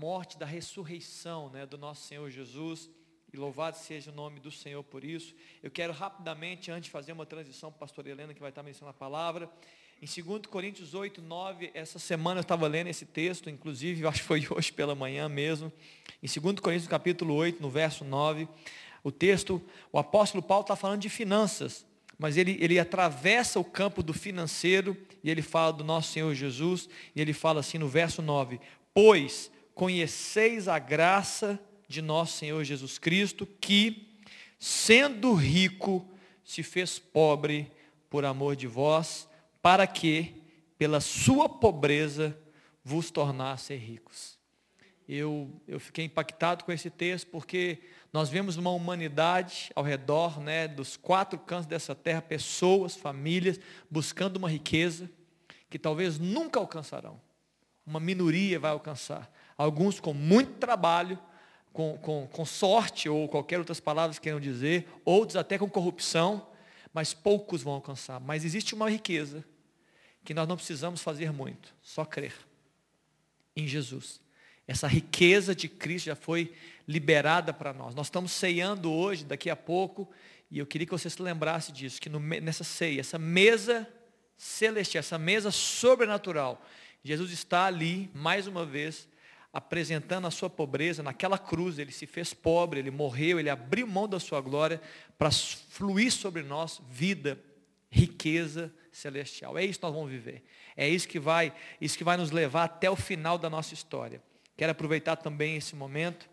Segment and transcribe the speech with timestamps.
[0.00, 2.88] morte, da ressurreição né, do nosso Senhor Jesus.
[3.30, 5.34] E louvado seja o nome do Senhor por isso.
[5.62, 8.62] Eu quero rapidamente, antes de fazer uma transição para a pastora Helena, que vai estar
[8.62, 9.50] mencionando a palavra,
[10.00, 14.26] em 2 Coríntios 8, 9, essa semana eu estava lendo esse texto, inclusive, acho que
[14.26, 15.70] foi hoje pela manhã mesmo.
[16.22, 18.48] Em 2 Coríntios capítulo 8, no verso 9,
[19.04, 19.62] o texto,
[19.92, 21.84] o apóstolo Paulo está falando de finanças,
[22.18, 26.88] mas ele, ele atravessa o campo do financeiro e ele fala do nosso Senhor Jesus,
[27.14, 28.58] e ele fala assim no verso 9:
[28.94, 29.50] Pois
[29.80, 31.58] conheceis a graça
[31.88, 34.10] de nosso Senhor Jesus Cristo, que,
[34.58, 36.06] sendo rico,
[36.44, 37.72] se fez pobre
[38.10, 39.26] por amor de vós
[39.62, 40.34] para que,
[40.76, 42.38] pela sua pobreza,
[42.84, 44.38] vos tornasse ricos.
[45.08, 47.78] Eu, eu fiquei impactado com esse texto porque
[48.12, 53.58] nós vemos uma humanidade ao redor né, dos quatro cantos dessa terra, pessoas, famílias,
[53.90, 55.10] buscando uma riqueza
[55.70, 57.18] que talvez nunca alcançarão.
[57.86, 59.39] Uma minoria vai alcançar.
[59.60, 61.18] Alguns com muito trabalho,
[61.70, 66.48] com, com, com sorte, ou qualquer outras palavras queiram dizer, outros até com corrupção,
[66.94, 68.18] mas poucos vão alcançar.
[68.20, 69.44] Mas existe uma riqueza
[70.24, 72.32] que nós não precisamos fazer muito, só crer
[73.54, 74.18] em Jesus.
[74.66, 76.54] Essa riqueza de Cristo já foi
[76.88, 77.94] liberada para nós.
[77.94, 80.10] Nós estamos ceando hoje, daqui a pouco,
[80.50, 83.86] e eu queria que você se lembrasse disso, que no, nessa ceia, essa mesa
[84.38, 86.64] celestial, essa mesa sobrenatural,
[87.04, 89.06] Jesus está ali, mais uma vez,
[89.52, 94.08] apresentando a sua pobreza, naquela cruz, ele se fez pobre, ele morreu, ele abriu mão
[94.08, 94.80] da sua glória
[95.18, 97.38] para fluir sobre nós vida,
[97.90, 99.58] riqueza celestial.
[99.58, 100.44] É isso que nós vamos viver.
[100.76, 104.22] É isso que vai, isso que vai nos levar até o final da nossa história.
[104.56, 106.28] Quero aproveitar também esse momento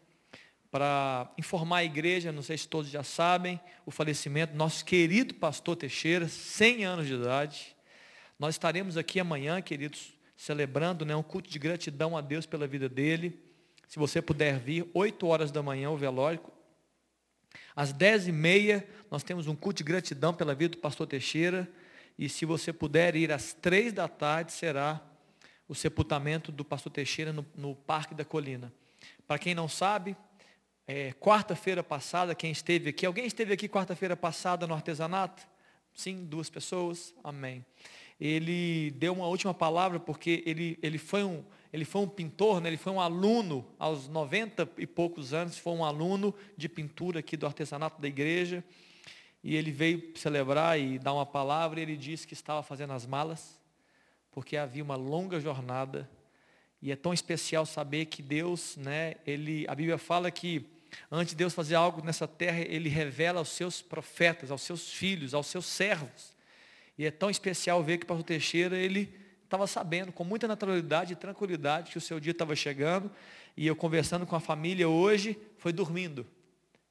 [0.70, 5.34] para informar a igreja, não sei se todos já sabem, o falecimento do nosso querido
[5.34, 7.76] pastor Teixeira, 100 anos de idade.
[8.38, 12.88] Nós estaremos aqui amanhã, queridos, celebrando né, um culto de gratidão a Deus pela vida
[12.88, 13.42] dele.
[13.88, 16.40] Se você puder vir, 8 horas da manhã, o velório.
[17.76, 21.68] Às 10 e meia, nós temos um culto de gratidão pela vida do pastor Teixeira.
[22.20, 25.02] E se você puder ir às três da tarde, será
[25.68, 28.72] o sepultamento do pastor Teixeira no, no Parque da Colina.
[29.26, 30.16] Para quem não sabe,
[30.86, 35.42] é, quarta-feira passada, quem esteve aqui, alguém esteve aqui quarta-feira passada no artesanato?
[35.94, 37.66] Sim, duas pessoas, amém
[38.19, 42.69] ele deu uma última palavra porque ele, ele, foi, um, ele foi um pintor, né?
[42.69, 47.38] ele foi um aluno, aos 90 e poucos anos, foi um aluno de pintura aqui
[47.38, 48.63] do artesanato da igreja.
[49.44, 53.05] E ele veio celebrar e dar uma palavra, e ele disse que estava fazendo as
[53.05, 53.59] malas,
[54.31, 56.09] porque havia uma longa jornada.
[56.81, 60.66] E é tão especial saber que Deus, né, ele, a Bíblia fala que
[61.11, 65.34] antes de Deus fazer algo nessa terra, ele revela aos seus profetas, aos seus filhos,
[65.34, 66.35] aos seus servos.
[66.97, 69.13] E é tão especial ver que o pastor Teixeira, ele
[69.44, 73.12] estava sabendo com muita naturalidade e tranquilidade que o seu dia estava chegando.
[73.56, 76.25] E eu conversando com a família hoje, foi dormindo.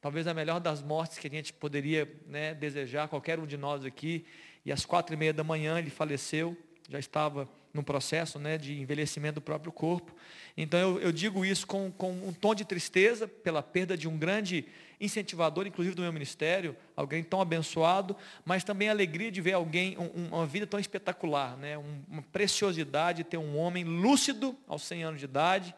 [0.00, 3.84] Talvez a melhor das mortes que a gente poderia né, desejar, qualquer um de nós
[3.84, 4.25] aqui.
[4.65, 6.56] E às quatro e meia da manhã ele faleceu,
[6.88, 10.15] já estava num processo né, de envelhecimento do próprio corpo.
[10.56, 14.17] Então eu, eu digo isso com, com um tom de tristeza pela perda de um
[14.17, 14.65] grande
[15.01, 19.97] incentivador, inclusive do meu ministério, alguém tão abençoado, mas também a alegria de ver alguém,
[19.99, 21.77] um, uma vida tão espetacular, né?
[21.77, 25.75] uma preciosidade de ter um homem lúcido aos 100 anos de idade,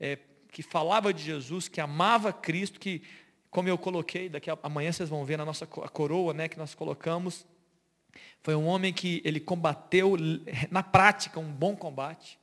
[0.00, 0.18] é,
[0.50, 3.02] que falava de Jesus, que amava Cristo, que,
[3.50, 6.74] como eu coloquei, daqui a, amanhã vocês vão ver na nossa coroa né, que nós
[6.74, 7.46] colocamos,
[8.42, 10.16] foi um homem que ele combateu
[10.70, 12.38] na prática um bom combate,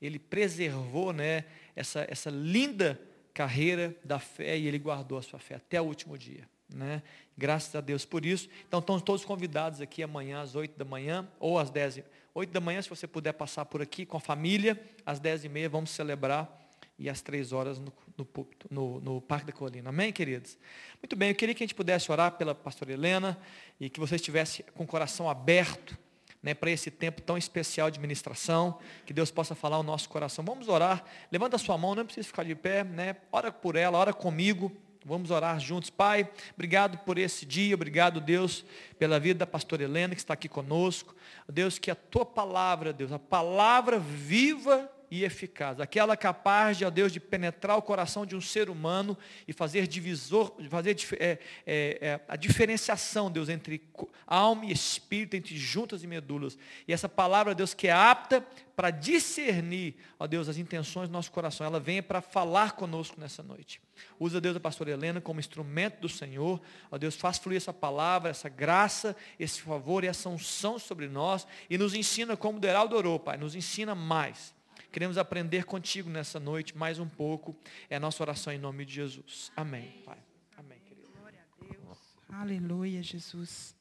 [0.00, 1.44] ele preservou né,
[1.74, 3.00] essa, essa linda
[3.38, 6.42] carreira da fé e ele guardou a sua fé até o último dia.
[6.68, 7.04] Né?
[7.36, 8.48] Graças a Deus por isso.
[8.66, 12.00] Então estão todos convidados aqui amanhã às 8 da manhã ou às 10.
[12.34, 14.76] 8 da manhã, se você puder passar por aqui com a família,
[15.06, 16.68] às 10 e meia vamos celebrar
[16.98, 18.26] e às 3 horas no, no,
[18.68, 19.90] no, no Parque da Colina.
[19.90, 20.58] Amém, queridos?
[21.00, 23.38] Muito bem, eu queria que a gente pudesse orar pela pastora Helena
[23.78, 25.96] e que você estivesse com o coração aberto
[26.42, 30.44] né, para esse tempo tão especial de ministração, que Deus possa falar o nosso coração.
[30.44, 33.16] Vamos orar, levanta a sua mão, não precisa ficar de pé, né?
[33.32, 34.72] ora por ela, ora comigo,
[35.04, 35.90] vamos orar juntos.
[35.90, 38.64] Pai, obrigado por esse dia, obrigado, Deus,
[38.98, 41.14] pela vida da pastora Helena que está aqui conosco.
[41.48, 46.90] Deus, que a tua palavra, Deus, a palavra viva e eficaz, aquela capaz de, ó
[46.90, 49.16] Deus, de penetrar o coração de um ser humano
[49.46, 53.82] e fazer divisor, fazer é, é, é, a diferenciação, Deus, entre
[54.26, 56.58] alma e espírito, entre juntas e medulas.
[56.86, 58.44] E essa palavra, Deus, que é apta
[58.76, 63.42] para discernir, ó Deus, as intenções do nosso coração, ela venha para falar conosco nessa
[63.42, 63.80] noite.
[64.20, 66.60] Usa, Deus, a pastora Helena como instrumento do Senhor.
[66.90, 71.46] Ó Deus, faz fluir essa palavra, essa graça, esse favor e essa unção sobre nós
[71.68, 74.57] e nos ensina como Deraldo orou, Pai, nos ensina mais
[74.90, 77.54] Queremos aprender contigo nessa noite, mais um pouco.
[77.90, 79.52] É a nossa oração em nome de Jesus.
[79.54, 80.18] Amém, Pai.
[80.56, 81.08] Amém, querido.
[81.18, 81.98] Glória a Deus.
[82.28, 83.76] Aleluia, Jesus.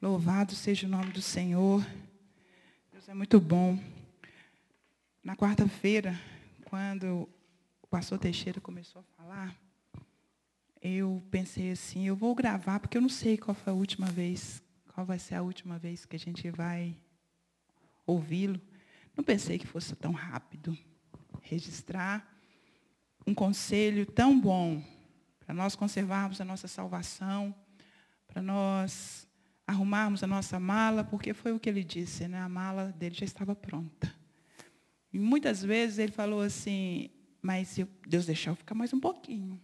[0.00, 1.84] Louvado seja o nome do Senhor.
[2.92, 3.78] Deus é muito bom.
[5.24, 6.20] Na quarta-feira,
[6.66, 7.28] quando
[7.80, 9.56] o pastor Teixeira começou a falar,
[10.82, 14.62] eu pensei assim, eu vou gravar, porque eu não sei qual foi a última vez,
[14.92, 16.94] qual vai ser a última vez que a gente vai
[18.06, 18.60] ouvi-lo.
[19.16, 20.76] Não pensei que fosse tão rápido.
[21.42, 22.26] Registrar
[23.26, 24.82] um conselho tão bom
[25.38, 27.54] para nós conservarmos a nossa salvação,
[28.26, 29.26] para nós
[29.66, 32.40] arrumarmos a nossa mala, porque foi o que ele disse, né?
[32.40, 34.12] A mala dele já estava pronta.
[35.12, 37.10] E muitas vezes ele falou assim,
[37.40, 39.60] mas se Deus deixar eu ficar mais um pouquinho.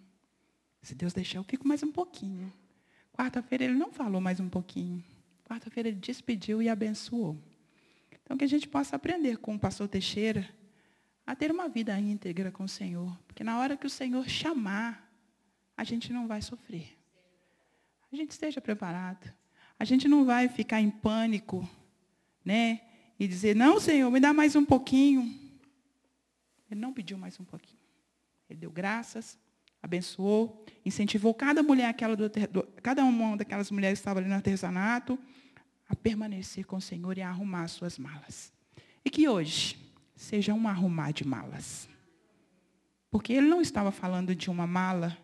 [0.82, 2.52] Se Deus deixar, eu fico mais um pouquinho.
[3.12, 5.02] Quarta-feira ele não falou mais um pouquinho.
[5.44, 7.36] Quarta-feira ele despediu e abençoou.
[8.28, 10.46] Então que a gente possa aprender com o pastor Teixeira
[11.26, 13.18] a ter uma vida íntegra com o Senhor.
[13.26, 15.10] Porque na hora que o Senhor chamar,
[15.74, 16.94] a gente não vai sofrer.
[18.12, 19.32] A gente esteja preparado.
[19.78, 21.66] A gente não vai ficar em pânico,
[22.44, 22.82] né?
[23.18, 25.22] E dizer, não, Senhor, me dá mais um pouquinho.
[26.70, 27.80] Ele não pediu mais um pouquinho.
[28.50, 29.38] Ele deu graças,
[29.82, 32.30] abençoou, incentivou cada mulher, aquela do,
[32.82, 35.18] cada uma daquelas mulheres que estavam ali no artesanato,
[35.88, 38.52] a permanecer com o Senhor e a arrumar suas malas.
[39.04, 39.78] E que hoje
[40.14, 41.88] seja um arrumar de malas.
[43.10, 45.16] Porque ele não estava falando de uma mala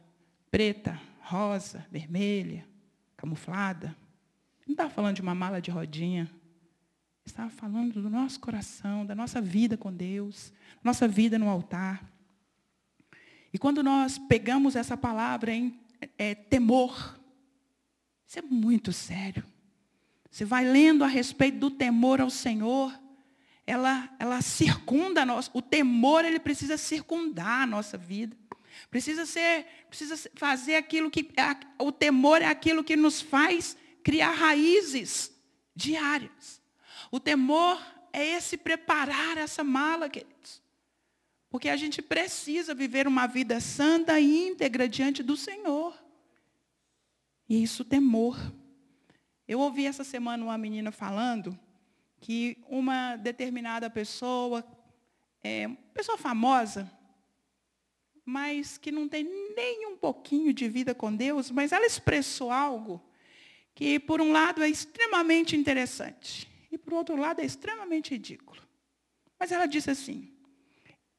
[0.51, 2.67] preta, rosa, vermelha,
[3.17, 3.89] camuflada.
[3.89, 6.23] Ele não estava falando de uma mala de rodinha.
[6.23, 10.53] Ele estava falando do nosso coração, da nossa vida com Deus,
[10.83, 12.11] nossa vida no altar.
[13.53, 15.79] E quando nós pegamos essa palavra em
[16.19, 17.21] é, temor,
[18.27, 19.45] isso é muito sério.
[20.35, 22.93] Você vai lendo a respeito do temor ao Senhor,
[23.65, 28.37] ela, ela circunda nossa, o temor ele precisa circundar a nossa vida.
[28.91, 31.31] Precisa ser, precisa fazer aquilo que
[31.79, 35.33] o temor é aquilo que nos faz criar raízes
[35.73, 36.61] diárias.
[37.13, 37.81] O temor
[38.13, 40.61] é esse preparar essa mala, queridos.
[41.49, 45.97] Porque a gente precisa viver uma vida santa e íntegra diante do Senhor.
[47.49, 48.37] E isso temor.
[49.47, 51.59] Eu ouvi essa semana uma menina falando
[52.21, 54.65] que uma determinada pessoa,
[55.43, 56.91] é, pessoa famosa,
[58.25, 59.25] mas que não tem
[59.55, 63.03] nem um pouquinho de vida com Deus, mas ela expressou algo
[63.75, 68.63] que, por um lado, é extremamente interessante e, por outro lado, é extremamente ridículo.
[69.39, 70.33] Mas ela disse assim: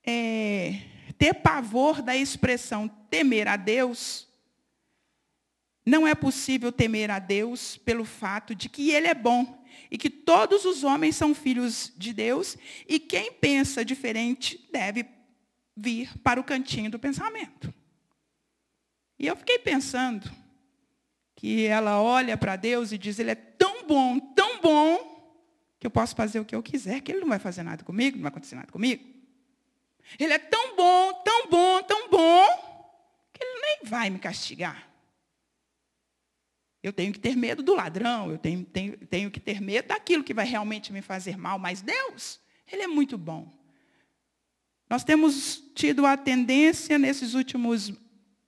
[0.04, 0.82] é,
[1.18, 4.28] ter pavor da expressão temer a Deus,
[5.86, 10.10] não é possível temer a Deus pelo fato de que Ele é bom e que
[10.10, 15.06] todos os homens são filhos de Deus e quem pensa diferente deve
[15.76, 17.74] vir para o cantinho do pensamento.
[19.20, 20.30] E eu fiquei pensando
[21.36, 25.38] que ela olha para Deus e diz: Ele é tão bom, tão bom,
[25.80, 28.18] que eu posso fazer o que eu quiser, que Ele não vai fazer nada comigo,
[28.18, 29.16] não vai acontecer nada comigo.
[30.20, 32.46] Ele é tão bom, tão bom, tão bom,
[33.34, 34.88] que ele nem vai me castigar.
[36.86, 40.24] Eu tenho que ter medo do ladrão, eu tenho, tenho, tenho que ter medo daquilo
[40.24, 42.40] que vai realmente me fazer mal, mas Deus,
[42.72, 43.52] Ele é muito bom.
[44.88, 47.92] Nós temos tido a tendência nesses últimos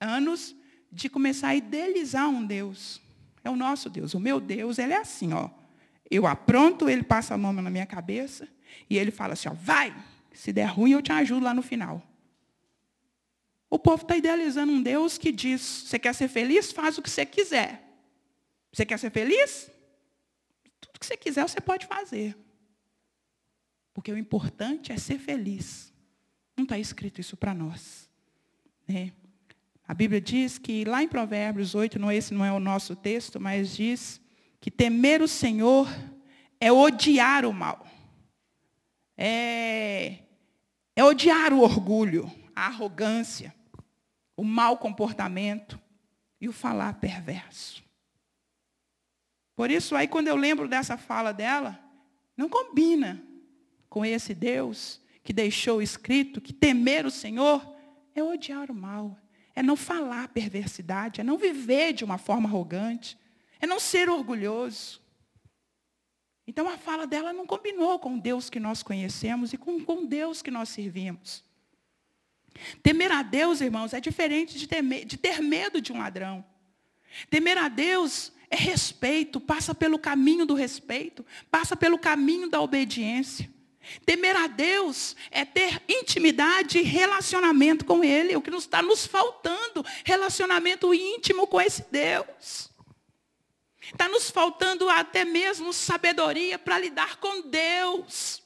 [0.00, 0.54] anos
[0.92, 3.00] de começar a idealizar um Deus.
[3.42, 4.14] É o nosso Deus.
[4.14, 5.50] O meu Deus, ele é assim, ó.
[6.08, 8.46] Eu apronto, ele passa a mão na minha cabeça
[8.88, 9.92] e ele fala assim, ó, vai,
[10.32, 12.00] se der ruim, eu te ajudo lá no final.
[13.68, 16.70] O povo está idealizando um Deus que diz: você quer ser feliz?
[16.70, 17.87] Faz o que você quiser.
[18.72, 19.70] Você quer ser feliz?
[20.80, 22.36] Tudo que você quiser, você pode fazer.
[23.94, 25.92] Porque o importante é ser feliz.
[26.56, 28.08] Não está escrito isso para nós.
[28.86, 29.12] Né?
[29.86, 33.40] A Bíblia diz que lá em Provérbios 8, não, esse não é o nosso texto,
[33.40, 34.20] mas diz
[34.60, 35.88] que temer o Senhor
[36.60, 37.86] é odiar o mal.
[39.16, 40.18] É
[40.98, 43.54] é odiar o orgulho, a arrogância,
[44.36, 45.80] o mau comportamento
[46.40, 47.84] e o falar perverso.
[49.58, 51.76] Por isso, aí, quando eu lembro dessa fala dela,
[52.36, 53.20] não combina
[53.88, 57.68] com esse Deus que deixou escrito que temer o Senhor
[58.14, 59.18] é odiar o mal,
[59.56, 63.18] é não falar perversidade, é não viver de uma forma arrogante,
[63.58, 65.02] é não ser orgulhoso.
[66.46, 70.06] Então a fala dela não combinou com o Deus que nós conhecemos e com, com
[70.06, 71.42] Deus que nós servimos.
[72.80, 76.44] Temer a Deus, irmãos, é diferente de, temer, de ter medo de um ladrão.
[77.28, 83.50] Temer a Deus é respeito, passa pelo caminho do respeito, passa pelo caminho da obediência.
[84.04, 88.36] Temer a Deus é ter intimidade e relacionamento com Ele.
[88.36, 92.70] O que nos está nos faltando, relacionamento íntimo com esse Deus.
[93.80, 98.42] Está nos faltando até mesmo sabedoria para lidar com Deus.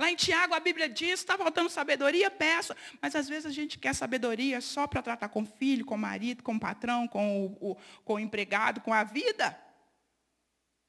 [0.00, 2.74] Lá em Tiago a Bíblia diz, está faltando sabedoria, peça.
[3.02, 6.58] Mas às vezes a gente quer sabedoria só para tratar com filho, com marido, com
[6.58, 9.60] patrão, com o, o, com o empregado, com a vida.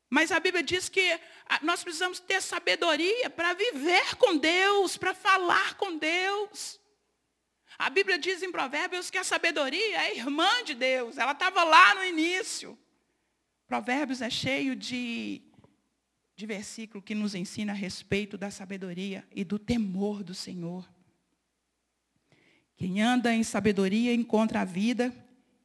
[0.10, 1.20] Mas a Bíblia diz que
[1.62, 6.80] nós precisamos ter sabedoria para viver com Deus, para falar com Deus.
[7.78, 11.18] A Bíblia diz em Provérbios que a sabedoria é irmã de Deus.
[11.18, 12.80] Ela estava lá no início.
[13.68, 15.42] Provérbios é cheio de,
[16.42, 20.90] de versículo que nos ensina a respeito da sabedoria e do temor do Senhor.
[22.76, 25.14] Quem anda em sabedoria encontra a vida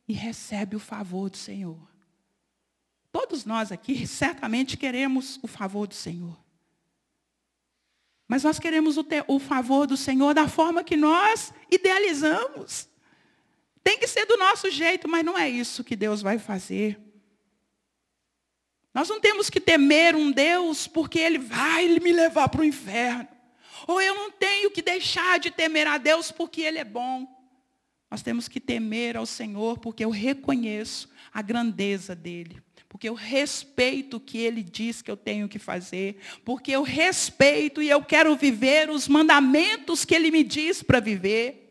[0.07, 1.79] e recebe o favor do Senhor.
[3.11, 6.39] Todos nós aqui certamente queremos o favor do Senhor.
[8.29, 12.87] Mas nós queremos o, o, favor do Senhor da forma que nós idealizamos.
[13.83, 17.01] Tem que ser do nosso jeito, mas não é isso que Deus vai fazer.
[18.97, 23.29] Nós não temos que temer um Deus porque Ele vai me levar para o inferno.
[23.87, 27.29] Ou eu não tenho que deixar de temer a Deus porque Ele é bom.
[28.11, 34.17] Nós temos que temer ao Senhor porque eu reconheço a grandeza dEle porque eu respeito
[34.17, 38.35] o que ele diz que eu tenho que fazer, porque eu respeito e eu quero
[38.37, 41.66] viver os mandamentos que ele me diz para viver.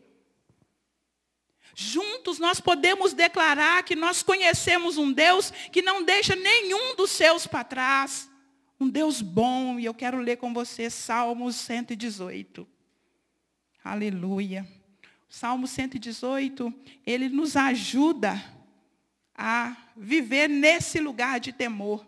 [1.78, 7.46] Juntos nós podemos declarar que nós conhecemos um Deus que não deixa nenhum dos seus
[7.46, 8.30] para trás.
[8.80, 12.66] Um Deus bom, e eu quero ler com você Salmos 118.
[13.84, 14.66] Aleluia.
[15.28, 16.72] Salmo 118,
[17.04, 18.42] ele nos ajuda
[19.34, 22.06] a viver nesse lugar de temor.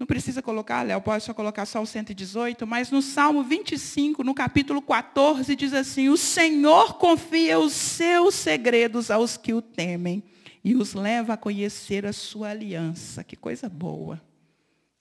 [0.00, 4.32] Não precisa colocar, Léo, pode só colocar só o 118, mas no Salmo 25, no
[4.32, 10.24] capítulo 14, diz assim: O Senhor confia os seus segredos aos que o temem
[10.64, 13.22] e os leva a conhecer a sua aliança.
[13.22, 14.18] Que coisa boa.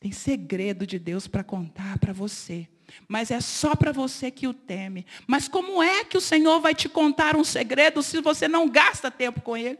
[0.02, 2.68] Tem segredo de Deus para contar para você.
[3.08, 5.06] Mas é só para você que o teme.
[5.26, 9.10] Mas como é que o Senhor vai te contar um segredo se você não gasta
[9.10, 9.80] tempo com ele?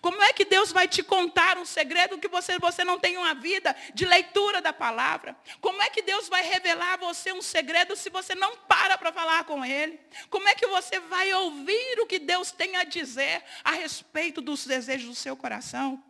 [0.00, 3.34] Como é que Deus vai te contar um segredo que você, você não tem uma
[3.34, 5.36] vida de leitura da palavra?
[5.60, 9.12] Como é que Deus vai revelar a você um segredo se você não para para
[9.12, 9.98] falar com Ele?
[10.30, 14.66] Como é que você vai ouvir o que Deus tem a dizer a respeito dos
[14.66, 16.02] desejos do seu coração?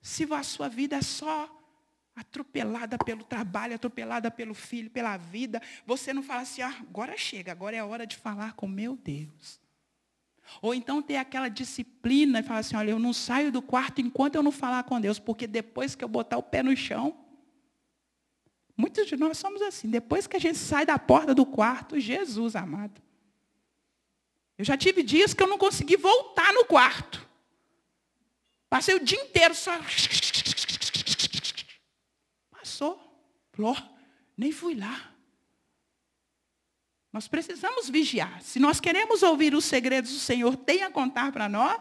[0.00, 1.54] Se a sua vida é só
[2.18, 7.52] atropelada pelo trabalho, atropelada pelo filho, pela vida, você não fala assim, ah, agora chega,
[7.52, 9.60] agora é a hora de falar com meu Deus.
[10.60, 14.34] Ou então ter aquela disciplina e falar assim, olha, eu não saio do quarto enquanto
[14.34, 17.16] eu não falar com Deus, porque depois que eu botar o pé no chão,
[18.76, 22.56] muitos de nós somos assim, depois que a gente sai da porta do quarto, Jesus
[22.56, 23.00] amado.
[24.56, 27.26] Eu já tive dias que eu não consegui voltar no quarto.
[28.68, 29.72] Passei o dia inteiro só.
[32.50, 33.08] Passou.
[33.52, 33.82] Flor,
[34.36, 35.12] nem fui lá.
[37.12, 38.42] Nós precisamos vigiar.
[38.42, 41.80] Se nós queremos ouvir os segredos do Senhor tem a contar para nós,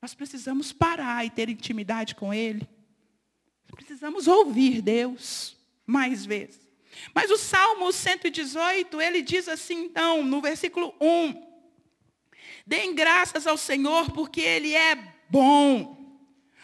[0.00, 2.66] nós precisamos parar e ter intimidade com Ele.
[3.70, 5.56] Precisamos ouvir Deus
[5.86, 6.60] mais vezes.
[7.14, 11.52] Mas o Salmo 118, ele diz assim, então, no versículo 1.
[12.66, 14.96] Deem graças ao Senhor, porque Ele é
[15.28, 16.20] bom.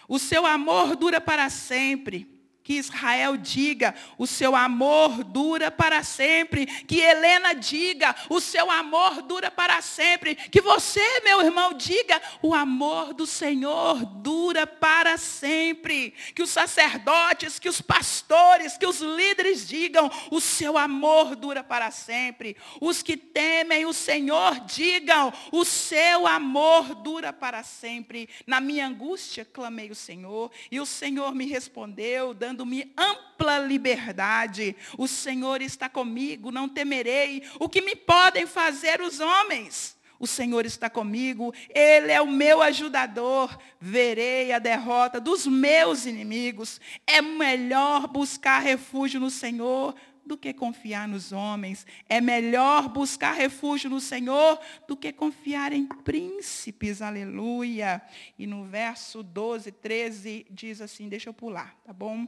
[0.07, 2.38] O seu amor dura para sempre
[2.69, 6.67] que Israel diga, o seu amor dura para sempre.
[6.67, 10.35] Que Helena diga, o seu amor dura para sempre.
[10.35, 16.13] Que você, meu irmão, diga, o amor do Senhor dura para sempre.
[16.35, 21.91] Que os sacerdotes, que os pastores, que os líderes digam, o seu amor dura para
[21.91, 22.55] sempre.
[22.83, 28.29] Os que temem o Senhor digam, o seu amor dura para sempre.
[28.47, 34.75] Na minha angústia clamei o Senhor, e o Senhor me respondeu, dando dando-me ampla liberdade.
[34.97, 39.97] O Senhor está comigo, não temerei o que me podem fazer os homens.
[40.19, 43.57] O Senhor está comigo, Ele é o meu ajudador.
[43.81, 46.81] Verei a derrota dos meus inimigos.
[47.07, 49.95] É melhor buscar refúgio no Senhor
[50.27, 51.87] do que confiar nos homens.
[52.09, 57.01] É melhor buscar refúgio no Senhor do que confiar em príncipes.
[57.01, 58.03] Aleluia.
[58.37, 62.27] E no verso 12, 13 diz assim, deixa eu pular, tá bom?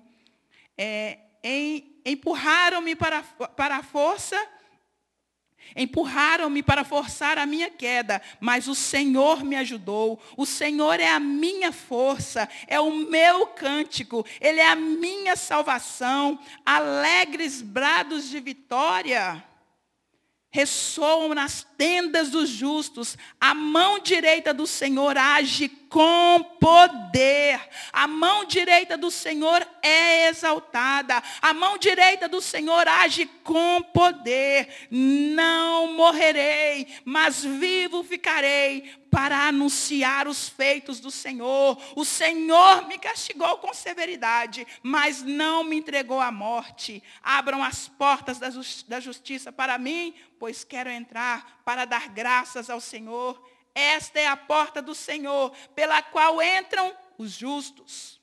[0.82, 4.36] É, em, empurraram-me para, para a força,
[5.76, 10.20] Empurraram-me para forçar a minha queda, mas o Senhor me ajudou.
[10.36, 16.40] O Senhor é a minha força, é o meu cântico, Ele é a minha salvação.
[16.66, 19.44] Alegres brados de vitória
[20.50, 23.16] ressoam nas tendas dos justos.
[23.40, 27.60] A mão direita do Senhor age com poder.
[27.92, 31.20] A mão direita do Senhor é exaltada.
[31.42, 34.88] A mão direita do Senhor age com poder.
[34.88, 41.76] Não morrerei, mas vivo ficarei para anunciar os feitos do Senhor.
[41.96, 47.02] O Senhor me castigou com severidade, mas não me entregou à morte.
[47.20, 53.50] Abram as portas da justiça para mim, pois quero entrar para dar graças ao Senhor.
[53.74, 58.20] Esta é a porta do Senhor, pela qual entram os justos.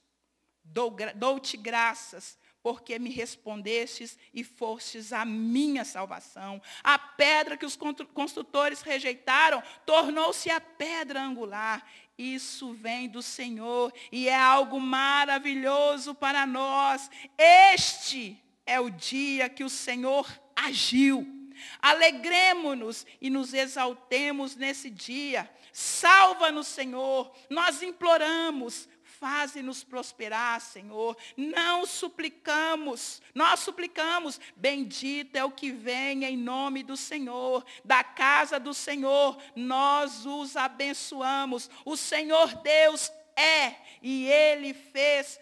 [0.64, 6.62] Dou-te graças, porque me respondestes e fostes a minha salvação.
[6.84, 7.78] A pedra que os
[8.14, 11.86] construtores rejeitaram tornou-se a pedra angular.
[12.18, 17.10] Isso vem do Senhor e é algo maravilhoso para nós.
[17.38, 21.37] Este é o dia que o Senhor agiu.
[21.82, 25.50] Alegremos-nos e nos exaltemos nesse dia.
[25.72, 27.32] Salva-nos, Senhor.
[27.50, 28.88] Nós imploramos.
[29.20, 31.18] Faze-nos prosperar, Senhor.
[31.36, 34.40] Não suplicamos, nós suplicamos.
[34.56, 37.66] Bendito é o que vem em nome do Senhor.
[37.84, 41.68] Da casa do Senhor, nós os abençoamos.
[41.84, 45.40] O Senhor Deus é, e Ele fez,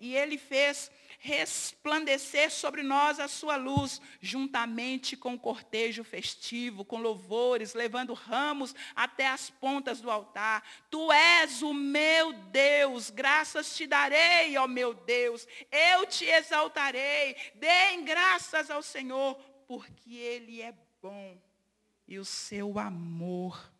[0.00, 0.90] e Ele fez
[1.24, 8.74] resplandecer sobre nós a sua luz, juntamente com o cortejo festivo, com louvores, levando ramos
[8.94, 10.62] até as pontas do altar.
[10.90, 17.34] Tu és o meu Deus, graças te darei, ó meu Deus, eu te exaltarei.
[17.54, 19.34] Deem graças ao Senhor,
[19.66, 21.40] porque Ele é bom
[22.06, 23.72] e o seu amor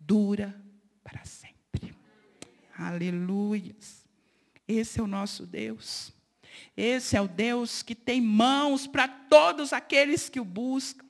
[0.00, 0.58] dura
[1.04, 1.94] para sempre.
[2.74, 4.06] Aleluias.
[4.66, 6.15] Esse é o nosso Deus.
[6.76, 11.04] Esse é o Deus que tem mãos para todos aqueles que o buscam.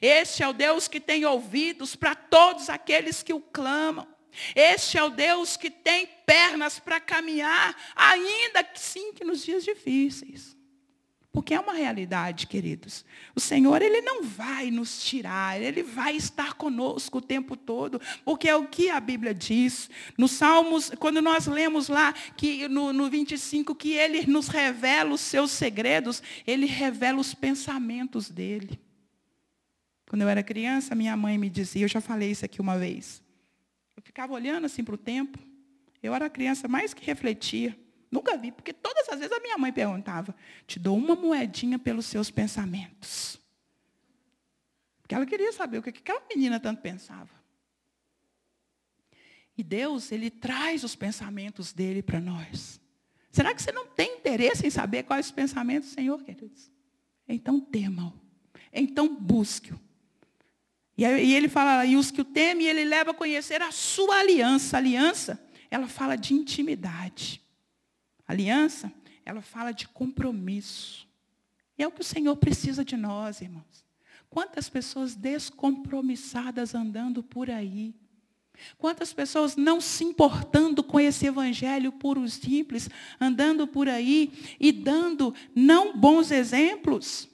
[0.00, 4.06] Este é o Deus que tem ouvidos para todos aqueles que o clamam.
[4.54, 9.64] Este é o Deus que tem pernas para caminhar, ainda que sim que nos dias
[9.64, 10.56] difíceis.
[11.32, 13.06] Porque é uma realidade, queridos.
[13.34, 17.98] O Senhor, Ele não vai nos tirar, Ele vai estar conosco o tempo todo.
[18.22, 19.88] Porque é o que a Bíblia diz.
[20.18, 25.22] Nos Salmos, quando nós lemos lá, que no, no 25, que Ele nos revela os
[25.22, 28.78] seus segredos, Ele revela os pensamentos dEle.
[30.06, 33.22] Quando eu era criança, minha mãe me dizia, eu já falei isso aqui uma vez.
[33.96, 35.38] Eu ficava olhando assim para o tempo.
[36.02, 37.74] Eu era a criança mais que refletia.
[38.12, 42.04] Nunca vi, porque todas as vezes a minha mãe perguntava: te dou uma moedinha pelos
[42.04, 43.40] seus pensamentos.
[45.00, 47.30] Porque ela queria saber o que aquela menina tanto pensava.
[49.56, 52.78] E Deus, Ele traz os pensamentos dele para nós.
[53.30, 56.70] Será que você não tem interesse em saber quais os pensamentos do Senhor, queridos?
[57.26, 58.12] Então tema-o.
[58.70, 59.80] Então busque-o.
[60.98, 64.16] E, e ele fala, e os que o temem, ele leva a conhecer a sua
[64.16, 64.76] aliança.
[64.76, 67.41] A aliança, ela fala de intimidade.
[68.26, 68.92] Aliança,
[69.24, 71.06] ela fala de compromisso.
[71.78, 73.84] E é o que o Senhor precisa de nós, irmãos.
[74.28, 77.94] Quantas pessoas descompromissadas andando por aí.
[78.78, 82.88] Quantas pessoas não se importando com esse evangelho puro simples,
[83.20, 87.28] andando por aí e dando não bons exemplos.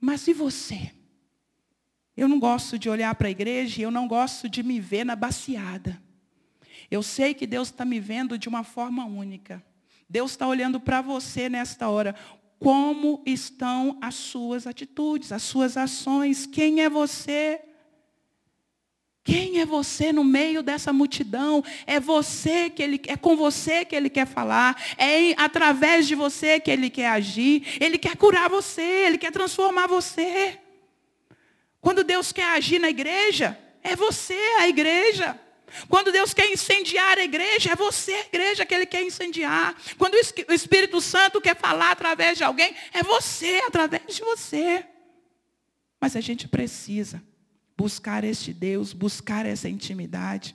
[0.00, 0.92] Mas e você?
[2.16, 5.04] Eu não gosto de olhar para a igreja e eu não gosto de me ver
[5.04, 6.02] na baciada.
[6.90, 9.62] Eu sei que Deus está me vendo de uma forma única.
[10.08, 12.14] Deus está olhando para você nesta hora.
[12.58, 16.46] Como estão as suas atitudes, as suas ações?
[16.46, 17.60] Quem é você?
[19.24, 21.64] Quem é você no meio dessa multidão?
[21.86, 26.58] É você que ele é com você que ele quer falar, é através de você
[26.58, 27.78] que ele quer agir.
[27.80, 30.58] Ele quer curar você, ele quer transformar você.
[31.80, 35.38] Quando Deus quer agir na igreja, é você a igreja.
[35.88, 39.74] Quando Deus quer incendiar a igreja, é você a igreja que Ele quer incendiar.
[39.98, 44.84] Quando o Espírito Santo quer falar através de alguém, é você através de você.
[46.00, 47.22] Mas a gente precisa
[47.76, 50.54] buscar este Deus, buscar essa intimidade.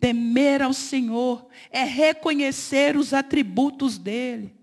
[0.00, 4.54] Temer ao Senhor é reconhecer os atributos dEle.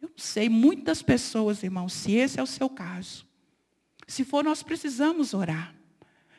[0.00, 3.24] Eu sei, muitas pessoas, irmãos, se esse é o seu caso.
[4.08, 5.74] Se for, nós precisamos orar.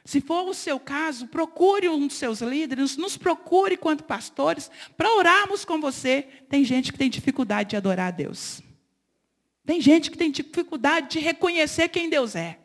[0.06, 5.14] Se for o seu caso, procure um dos seus líderes, nos procure quanto pastores, para
[5.16, 6.28] orarmos com você.
[6.50, 8.62] Tem gente que tem dificuldade de adorar a Deus.
[9.66, 12.60] Tem gente que tem dificuldade de reconhecer quem Deus é.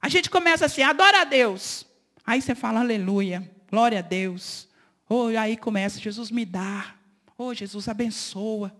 [0.00, 1.84] A gente começa assim, adora a Deus.
[2.24, 4.68] Aí você fala, aleluia, glória a Deus.
[5.08, 6.94] Oh, aí começa, Jesus me dá.
[7.36, 8.72] Oh, Jesus abençoa.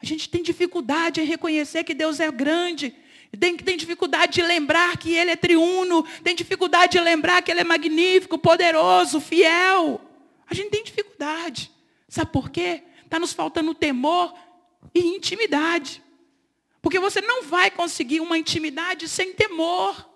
[0.00, 2.94] A gente tem dificuldade em reconhecer que Deus é grande.
[3.36, 6.02] Tem, tem dificuldade de lembrar que Ele é triuno.
[6.22, 10.00] Tem dificuldade de lembrar que Ele é magnífico, poderoso, fiel.
[10.46, 11.70] A gente tem dificuldade.
[12.08, 12.82] Sabe por quê?
[13.04, 14.34] Está nos faltando temor
[14.94, 16.02] e intimidade.
[16.80, 20.08] Porque você não vai conseguir uma intimidade sem temor.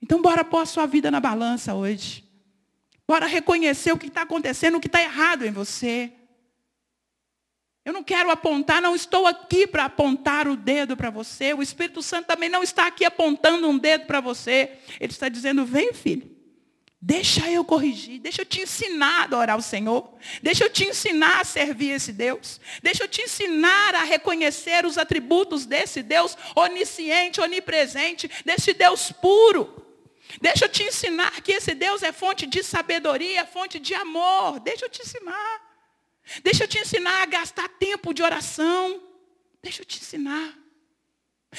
[0.00, 2.24] Então, bora pôr a sua vida na balança hoje.
[3.06, 6.12] Bora reconhecer o que está acontecendo, o que está errado em você.
[7.84, 11.52] Eu não quero apontar, não estou aqui para apontar o dedo para você.
[11.52, 14.72] O Espírito Santo também não está aqui apontando um dedo para você.
[14.98, 16.34] Ele está dizendo: vem, filho.
[17.06, 20.14] Deixa eu corrigir, deixa eu te ensinar a adorar o Senhor.
[20.42, 22.58] Deixa eu te ensinar a servir esse Deus.
[22.82, 29.84] Deixa eu te ensinar a reconhecer os atributos desse Deus onisciente, onipresente, desse Deus puro.
[30.40, 34.58] Deixa eu te ensinar que esse Deus é fonte de sabedoria, fonte de amor.
[34.60, 35.63] Deixa eu te ensinar.
[36.42, 39.02] Deixa eu te ensinar a gastar tempo de oração.
[39.62, 40.58] Deixa eu te ensinar.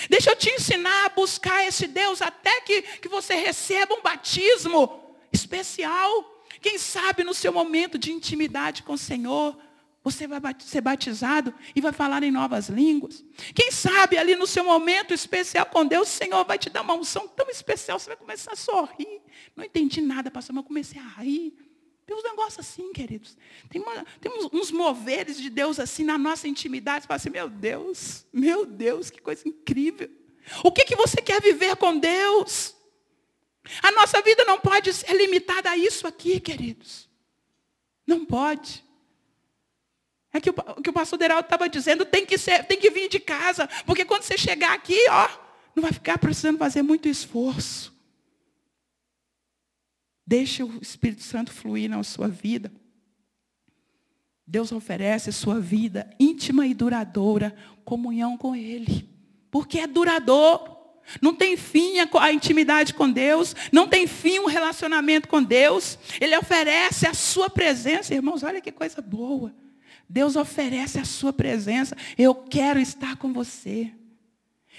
[0.10, 5.16] Deixa eu te ensinar a buscar esse Deus até que, que você receba um batismo
[5.32, 6.44] especial.
[6.62, 9.58] Quem sabe no seu momento de intimidade com o Senhor,
[10.04, 13.24] você vai ser batizado e vai falar em novas línguas.
[13.56, 16.94] Quem sabe ali no seu momento especial com Deus, o Senhor vai te dar uma
[16.94, 19.22] unção tão especial, você vai começar a sorrir.
[19.56, 21.56] Não entendi nada, pastor, mas eu comecei a rir.
[22.06, 23.36] Tem uns negócios assim, queridos.
[23.70, 27.04] Tem, uma, tem uns, uns, moveres de Deus assim na nossa intimidade.
[27.04, 30.10] Você fala assim, meu Deus, meu Deus, que coisa incrível.
[30.64, 32.76] O que, que você quer viver com Deus?
[33.82, 37.10] A nossa vida não pode ser limitada a isso aqui, queridos.
[38.06, 38.84] Não pode.
[40.32, 43.10] É que o, que o pastor Deraldo estava dizendo, tem que, ser, tem que vir
[43.10, 45.30] de casa, porque quando você chegar aqui, ó,
[45.74, 47.95] não vai ficar precisando fazer muito esforço.
[50.26, 52.72] Deixe o Espírito Santo fluir na sua vida.
[54.48, 59.10] Deus oferece sua vida íntima e duradoura, comunhão com Ele.
[59.50, 60.76] Porque é duradouro.
[61.22, 66.00] Não tem fim a intimidade com Deus, não tem fim o relacionamento com Deus.
[66.20, 69.54] Ele oferece a sua presença, irmãos, olha que coisa boa.
[70.10, 71.96] Deus oferece a sua presença.
[72.18, 73.92] Eu quero estar com você.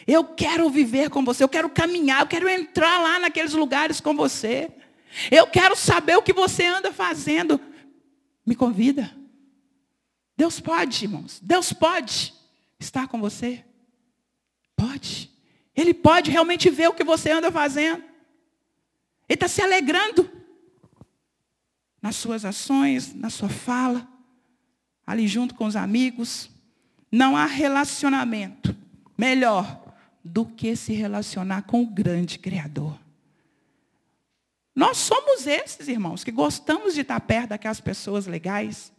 [0.07, 4.15] Eu quero viver com você, eu quero caminhar, eu quero entrar lá naqueles lugares com
[4.15, 4.71] você.
[5.31, 7.61] Eu quero saber o que você anda fazendo.
[8.45, 9.15] Me convida.
[10.37, 11.41] Deus pode, irmãos.
[11.43, 12.35] Deus pode
[12.79, 13.65] estar com você.
[14.77, 15.31] Pode.
[15.75, 18.03] Ele pode realmente ver o que você anda fazendo.
[19.29, 20.31] Ele está se alegrando
[22.01, 24.07] nas suas ações, na sua fala,
[25.07, 26.51] ali junto com os amigos.
[27.11, 28.77] Não há relacionamento
[29.17, 29.85] melhor
[30.25, 32.99] do que se relacionar com o grande Criador.
[34.77, 38.93] Nós somos esses, irmãos, que gostamos de estar perto daquelas pessoas legais.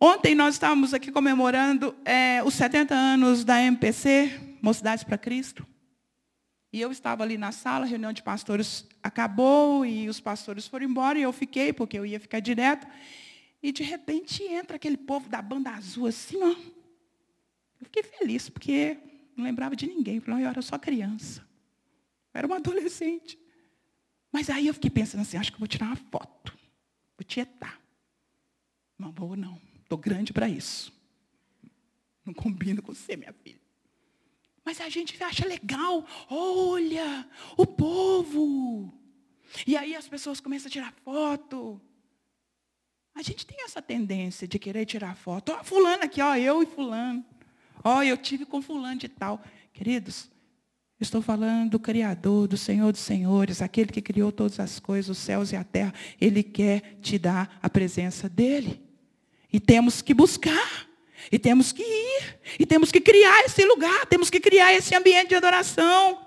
[0.00, 5.64] Ontem nós estávamos aqui comemorando é, os 70 anos da MPC, Mocidades para Cristo.
[6.72, 10.86] E eu estava ali na sala, a reunião de pastores acabou e os pastores foram
[10.86, 12.84] embora e eu fiquei, porque eu ia ficar direto.
[13.62, 16.48] E de repente entra aquele povo da banda azul assim, ó.
[17.80, 18.98] Eu fiquei feliz, porque
[19.36, 20.18] não lembrava de ninguém.
[20.18, 21.42] Falei, eu era só criança.
[22.34, 23.39] Eu era uma adolescente.
[24.32, 26.56] Mas aí eu fiquei pensando assim, acho que vou tirar uma foto.
[27.16, 27.80] Vou tietar.
[28.98, 29.60] Não vou não.
[29.82, 30.92] Estou grande para isso.
[32.24, 33.60] Não combino com você, minha filha.
[34.64, 36.06] Mas a gente acha legal.
[36.28, 38.92] Olha, o povo.
[39.66, 41.80] E aí as pessoas começam a tirar foto.
[43.14, 45.52] A gente tem essa tendência de querer tirar foto.
[45.52, 47.24] Ó, fulano aqui, ó, eu e fulano.
[47.82, 49.42] Ó, eu tive com fulano de tal.
[49.72, 50.30] Queridos,
[51.00, 55.18] estou falando do Criador, do Senhor dos Senhores, aquele que criou todas as coisas, os
[55.18, 55.94] céus e a terra.
[56.20, 58.80] Ele quer te dar a presença dele.
[59.52, 60.86] E temos que buscar.
[61.32, 62.38] E temos que ir.
[62.58, 64.06] E temos que criar esse lugar.
[64.06, 66.26] Temos que criar esse ambiente de adoração.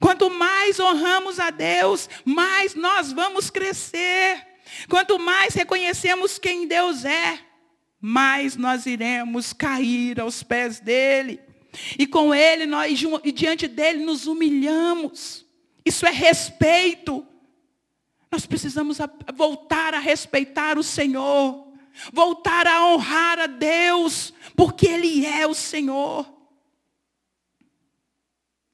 [0.00, 4.44] Quanto mais honramos a Deus, mais nós vamos crescer.
[4.88, 7.38] Quanto mais reconhecemos quem Deus é,
[8.00, 11.40] mais nós iremos cair aos pés dele.
[11.98, 15.44] E com ele, nós, e diante dele, nos humilhamos.
[15.84, 17.26] Isso é respeito.
[18.30, 18.98] Nós precisamos
[19.34, 21.72] voltar a respeitar o Senhor
[22.12, 26.30] voltar a honrar a Deus, porque Ele é o Senhor.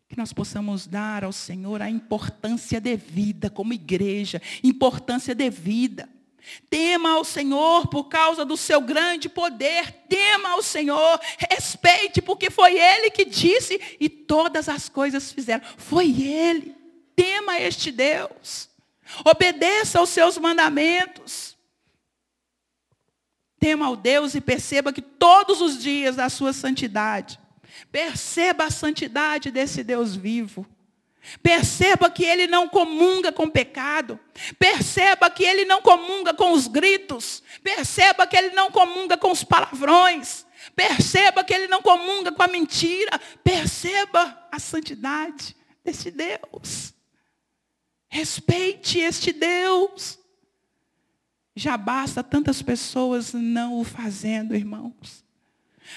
[0.09, 6.09] Que nós possamos dar ao Senhor a importância devida como igreja, importância devida.
[6.71, 9.93] Tema ao Senhor por causa do seu grande poder.
[10.09, 11.21] Tema ao Senhor.
[11.51, 15.65] Respeite, porque foi Ele que disse e todas as coisas fizeram.
[15.77, 16.75] Foi Ele.
[17.15, 18.69] Tema este Deus.
[19.25, 21.57] Obedeça aos seus mandamentos.
[23.59, 27.41] Tema ao Deus e perceba que todos os dias da sua santidade,
[27.91, 30.67] perceba a santidade desse Deus vivo.
[31.43, 34.19] Perceba que ele não comunga com pecado.
[34.59, 37.43] Perceba que ele não comunga com os gritos.
[37.63, 40.47] Perceba que ele não comunga com os palavrões.
[40.75, 43.19] Perceba que ele não comunga com a mentira.
[43.45, 46.95] Perceba a santidade desse Deus.
[48.09, 50.19] Respeite este Deus.
[51.55, 55.25] Já basta tantas pessoas não o fazendo, irmãos.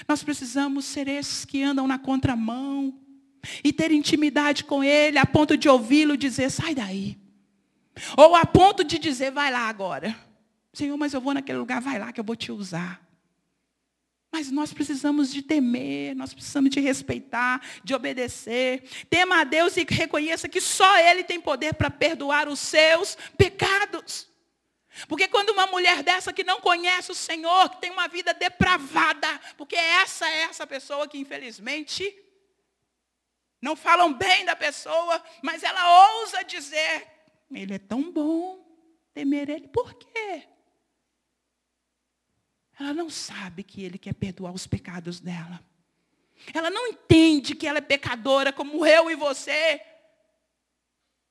[0.08, 3.01] Nós precisamos ser esses que andam na contramão
[3.62, 7.18] e ter intimidade com Ele a ponto de ouvi-lo dizer, sai daí.
[8.16, 10.16] Ou a ponto de dizer, vai lá agora.
[10.72, 13.02] Senhor, mas eu vou naquele lugar, vai lá que eu vou te usar.
[14.32, 18.82] Mas nós precisamos de temer, nós precisamos de respeitar, de obedecer.
[19.10, 24.26] Tema a Deus e reconheça que só Ele tem poder para perdoar os seus pecados.
[25.06, 29.28] Porque quando uma mulher dessa que não conhece o Senhor, que tem uma vida depravada,
[29.58, 32.14] porque essa é essa pessoa que infelizmente
[33.62, 37.06] não falam bem da pessoa, mas ela ousa dizer:
[37.48, 38.66] Ele é tão bom,
[39.14, 40.48] temer Ele, por quê?
[42.78, 45.64] Ela não sabe que Ele quer perdoar os pecados dela.
[46.52, 49.80] Ela não entende que ela é pecadora como eu e você.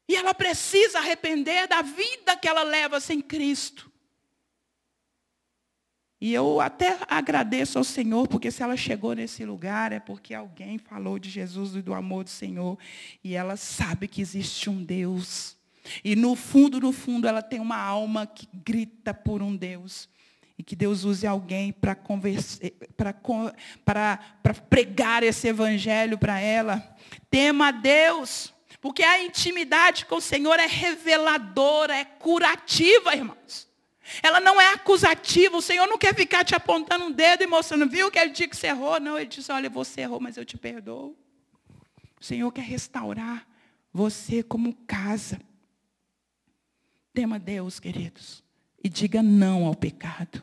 [0.07, 3.90] E ela precisa arrepender da vida que ela leva sem Cristo.
[6.21, 10.77] E eu até agradeço ao Senhor, porque se ela chegou nesse lugar é porque alguém
[10.77, 12.77] falou de Jesus e do amor do Senhor.
[13.23, 15.57] E ela sabe que existe um Deus.
[16.03, 20.07] E no fundo, no fundo, ela tem uma alma que grita por um Deus.
[20.59, 21.95] E que Deus use alguém para
[24.69, 26.95] pregar esse evangelho para ela.
[27.31, 28.53] Tema a Deus.
[28.79, 33.70] Porque a intimidade com o Senhor é reveladora, é curativa, irmãos.
[34.21, 35.57] Ela não é acusativa.
[35.57, 38.47] O Senhor não quer ficar te apontando um dedo e mostrando, viu que ele disse
[38.47, 38.99] que você errou?
[38.99, 41.15] Não, ele disse, olha, você errou, mas eu te perdoo.
[42.19, 43.47] O Senhor quer restaurar
[43.93, 45.39] você como casa.
[47.13, 48.43] Tema Deus, queridos.
[48.83, 50.41] E diga não ao pecado.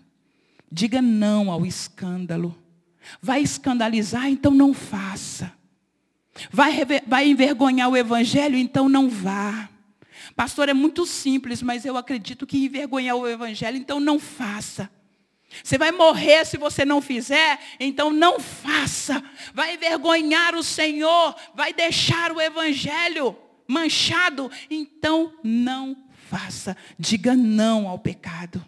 [0.70, 2.56] Diga não ao escândalo.
[3.22, 5.52] Vai escandalizar, então não faça.
[6.50, 9.68] Vai, vai envergonhar o evangelho, então não vá.
[10.38, 14.88] Pastor, é muito simples, mas eu acredito que envergonhar o evangelho, então não faça.
[15.64, 19.20] Você vai morrer se você não fizer, então não faça.
[19.52, 25.96] Vai envergonhar o Senhor, vai deixar o evangelho manchado, então não
[26.30, 26.76] faça.
[26.96, 28.64] Diga não ao pecado.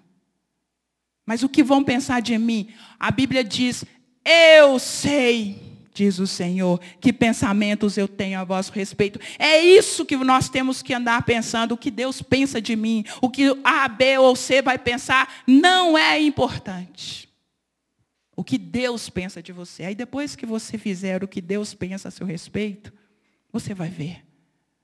[1.25, 2.75] Mas o que vão pensar de mim?
[2.99, 3.85] A Bíblia diz:
[4.25, 9.21] Eu sei diz o Senhor, que pensamentos eu tenho a vosso respeito.
[9.39, 13.29] É isso que nós temos que andar pensando, o que Deus pensa de mim, o
[13.29, 17.29] que A, B ou C vai pensar, não é importante.
[18.37, 19.85] O que Deus pensa de você.
[19.85, 22.93] Aí depois que você fizer o que Deus pensa a seu respeito,
[23.53, 24.30] você vai ver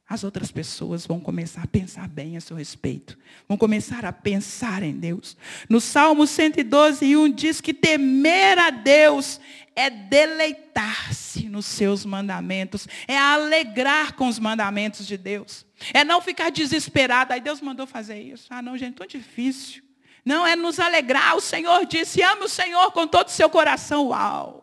[0.09, 3.19] as outras pessoas vão começar a pensar bem a seu respeito.
[3.49, 5.37] Vão começar a pensar em Deus.
[5.69, 9.41] No Salmo 112, 1 diz que temer a Deus
[9.75, 15.67] é deleitar-se nos seus mandamentos, é alegrar com os mandamentos de Deus.
[15.93, 17.33] É não ficar desesperado.
[17.33, 18.47] Aí Deus mandou fazer isso.
[18.49, 19.83] Ah, não, gente, tão difícil.
[20.25, 21.37] Não, é nos alegrar.
[21.37, 24.07] O Senhor disse, ame o Senhor com todo o seu coração.
[24.09, 24.63] Uau!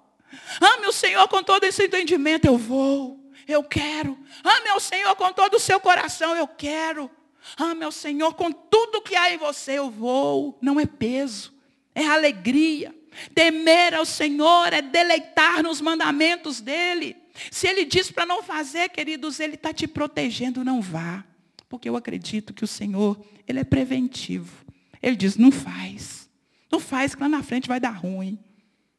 [0.62, 2.45] Ame o Senhor com todo esse entendimento.
[2.45, 4.17] Eu vou eu quero.
[4.43, 7.10] Ame ao Senhor com todo o seu coração, eu quero.
[7.58, 10.58] Ame ao Senhor com tudo que há em você, eu vou.
[10.62, 11.53] Não é peso,
[11.93, 12.95] é alegria.
[13.34, 17.15] Temer ao Senhor é deleitar nos mandamentos dEle.
[17.51, 21.23] Se Ele diz para não fazer, queridos, Ele está te protegendo, não vá.
[21.67, 24.63] Porque eu acredito que o Senhor, Ele é preventivo.
[25.01, 26.29] Ele diz, não faz.
[26.71, 28.39] Não faz, que lá na frente vai dar ruim.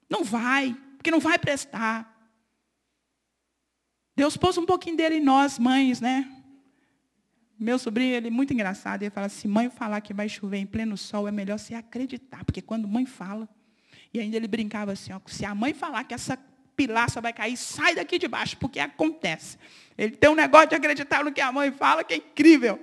[0.09, 2.13] Não vai, porque não vai prestar.
[4.16, 6.31] Deus pôs um pouquinho dele em nós, mães, né?
[7.59, 9.03] Meu sobrinho, ele é muito engraçado.
[9.03, 12.44] Ele fala assim, mãe falar que vai chover em pleno sol, é melhor você acreditar.
[12.44, 13.48] Porque quando mãe fala,
[14.12, 16.37] e ainda ele brincava assim, ó, se a mãe falar que essa
[16.77, 19.57] pilaça vai cair, sai daqui de baixo, porque acontece.
[19.96, 22.79] Ele tem um negócio de acreditar no que a mãe fala, que é incrível.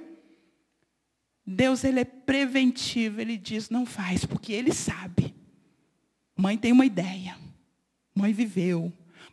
[1.46, 3.20] Deus, ele é preventivo.
[3.20, 5.36] Ele diz, não faz, porque ele sabe.
[6.36, 7.38] Mãe tem uma ideia.
[8.16, 8.92] Mãe viveu.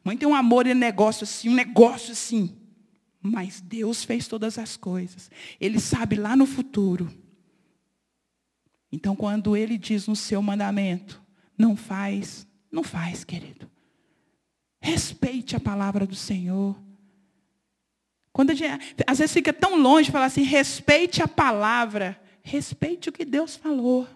[0.09, 2.57] Mãe tem um amor e negócio assim, um negócio assim.
[3.21, 5.31] Mas Deus fez todas as coisas.
[5.61, 7.13] Ele sabe lá no futuro.
[8.91, 11.23] Então, quando ele diz no seu mandamento,
[11.59, 13.71] não faz, não faz, querido.
[14.81, 16.83] Respeite a palavra do Senhor.
[18.33, 23.27] Quando gente, às vezes fica tão longe falar assim, respeite a palavra, respeite o que
[23.27, 24.09] Deus falou.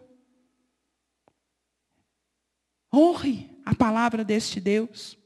[2.91, 5.21] Honre a palavra deste Deus.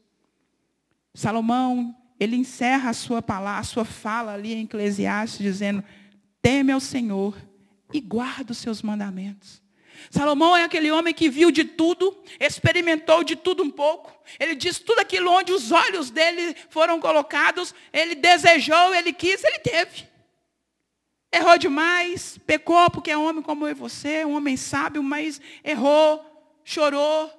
[1.16, 5.83] Salomão, ele encerra a sua palavra, a sua fala ali em Eclesiastes dizendo:
[6.42, 7.35] "Teme ao Senhor
[7.90, 9.62] e guarda os seus mandamentos".
[10.11, 14.12] Salomão é aquele homem que viu de tudo, experimentou de tudo um pouco.
[14.38, 19.59] Ele diz tudo aquilo onde os olhos dele foram colocados, ele desejou, ele quis, ele
[19.59, 20.07] teve.
[21.33, 26.61] Errou demais, pecou porque é homem como eu e você, um homem sábio, mas errou,
[26.62, 27.33] chorou.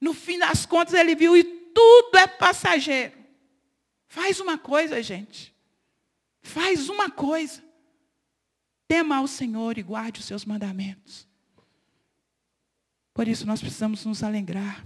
[0.00, 1.36] No fim das contas ele viu
[1.74, 3.12] tudo é passageiro.
[4.06, 5.52] Faz uma coisa, gente.
[6.40, 7.62] Faz uma coisa.
[8.86, 11.26] Tema ao Senhor e guarde os seus mandamentos.
[13.12, 14.84] Por isso nós precisamos nos alegrar.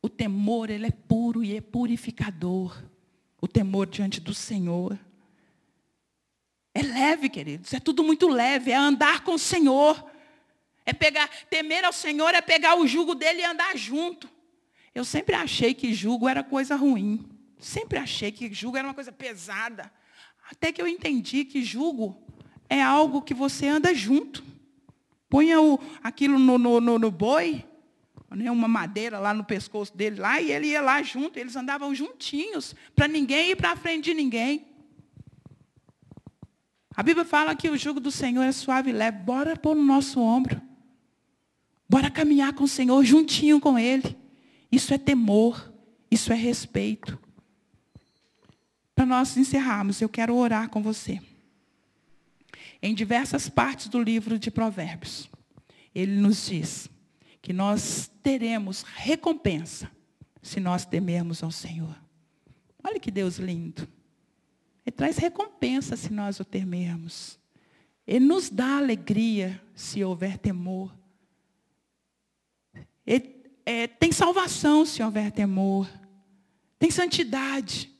[0.00, 2.82] O temor, ele é puro e é purificador.
[3.40, 4.98] O temor diante do Senhor.
[6.74, 7.72] É leve, queridos.
[7.72, 8.70] É tudo muito leve.
[8.70, 10.04] É andar com o Senhor.
[10.86, 14.28] É pegar, temer ao Senhor é pegar o jugo dele e andar junto.
[14.98, 17.24] Eu sempre achei que jugo era coisa ruim.
[17.56, 19.92] Sempre achei que jugo era uma coisa pesada.
[20.50, 22.20] Até que eu entendi que jugo
[22.68, 24.42] é algo que você anda junto.
[25.28, 27.64] Ponha o, aquilo no, no, no, no boi,
[28.28, 31.94] né, uma madeira lá no pescoço dele, lá, e ele ia lá junto, eles andavam
[31.94, 34.66] juntinhos, para ninguém ir para frente de ninguém.
[36.96, 39.18] A Bíblia fala que o jugo do Senhor é suave e leve.
[39.18, 40.60] Bora pôr no nosso ombro.
[41.88, 44.18] Bora caminhar com o Senhor, juntinho com Ele.
[44.70, 45.72] Isso é temor,
[46.10, 47.18] isso é respeito.
[48.94, 51.20] Para nós encerrarmos, eu quero orar com você.
[52.82, 55.30] Em diversas partes do livro de Provérbios,
[55.94, 56.88] ele nos diz
[57.40, 59.90] que nós teremos recompensa
[60.42, 61.96] se nós temermos ao Senhor.
[62.82, 63.86] Olha que Deus lindo.
[64.84, 67.38] Ele traz recompensa se nós o temermos.
[68.06, 70.96] Ele nos dá alegria se houver temor.
[73.06, 73.37] Ele,
[73.68, 75.88] é, tem salvação se houver temor.
[76.78, 77.98] Tem santidade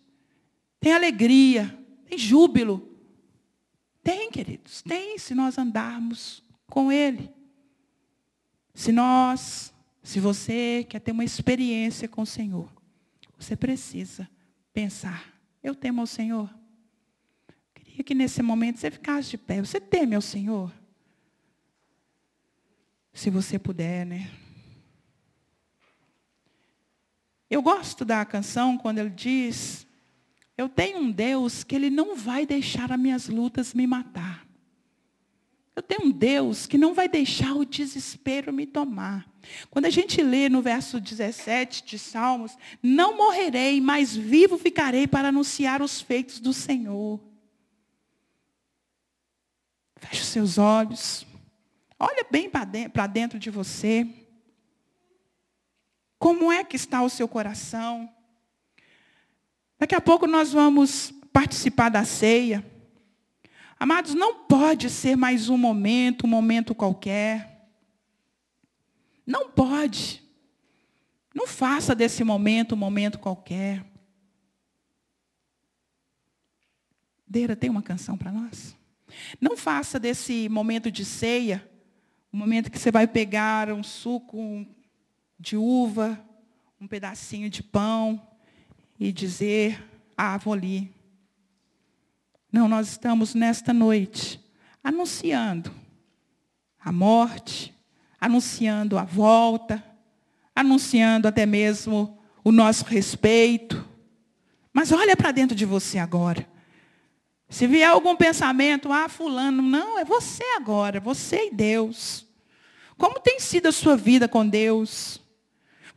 [0.80, 1.76] tem alegria,
[2.06, 2.84] tem júbilo.
[4.02, 7.30] Tem, queridos, tem se nós andarmos com Ele.
[8.74, 12.72] Se nós, se você quer ter uma experiência com o Senhor,
[13.36, 14.28] você precisa
[14.72, 16.48] pensar, eu temo ao Senhor.
[17.74, 19.60] Queria que nesse momento você ficasse de pé.
[19.60, 20.72] Você teme ao Senhor?
[23.12, 24.30] Se você puder, né?
[27.50, 29.88] Eu gosto da canção quando ele diz
[30.58, 34.44] eu tenho um Deus que Ele não vai deixar as minhas lutas me matar.
[35.76, 39.24] Eu tenho um Deus que não vai deixar o desespero me tomar.
[39.70, 45.28] Quando a gente lê no verso 17 de Salmos, não morrerei, mas vivo ficarei para
[45.28, 47.20] anunciar os feitos do Senhor.
[49.94, 51.24] Feche os seus olhos.
[51.96, 54.04] Olha bem para dentro de você.
[56.18, 58.12] Como é que está o seu coração?
[59.78, 62.64] Daqui a pouco nós vamos participar da ceia.
[63.78, 67.70] Amados, não pode ser mais um momento, um momento qualquer.
[69.24, 70.22] Não pode.
[71.32, 73.84] Não faça desse momento um momento qualquer.
[77.26, 78.74] Deira, tem uma canção para nós?
[79.40, 81.64] Não faça desse momento de ceia
[82.32, 84.66] um momento que você vai pegar um suco
[85.38, 86.18] de uva,
[86.80, 88.20] um pedacinho de pão,
[88.98, 89.82] e dizer,
[90.16, 90.92] ah, vou ali.
[92.50, 94.40] Não, nós estamos nesta noite
[94.82, 95.72] anunciando
[96.80, 97.74] a morte,
[98.20, 99.84] anunciando a volta,
[100.54, 103.86] anunciando até mesmo o nosso respeito.
[104.72, 106.48] Mas olha para dentro de você agora.
[107.48, 112.26] Se vier algum pensamento, ah, fulano, não, é você agora, você e Deus.
[112.96, 115.20] Como tem sido a sua vida com Deus?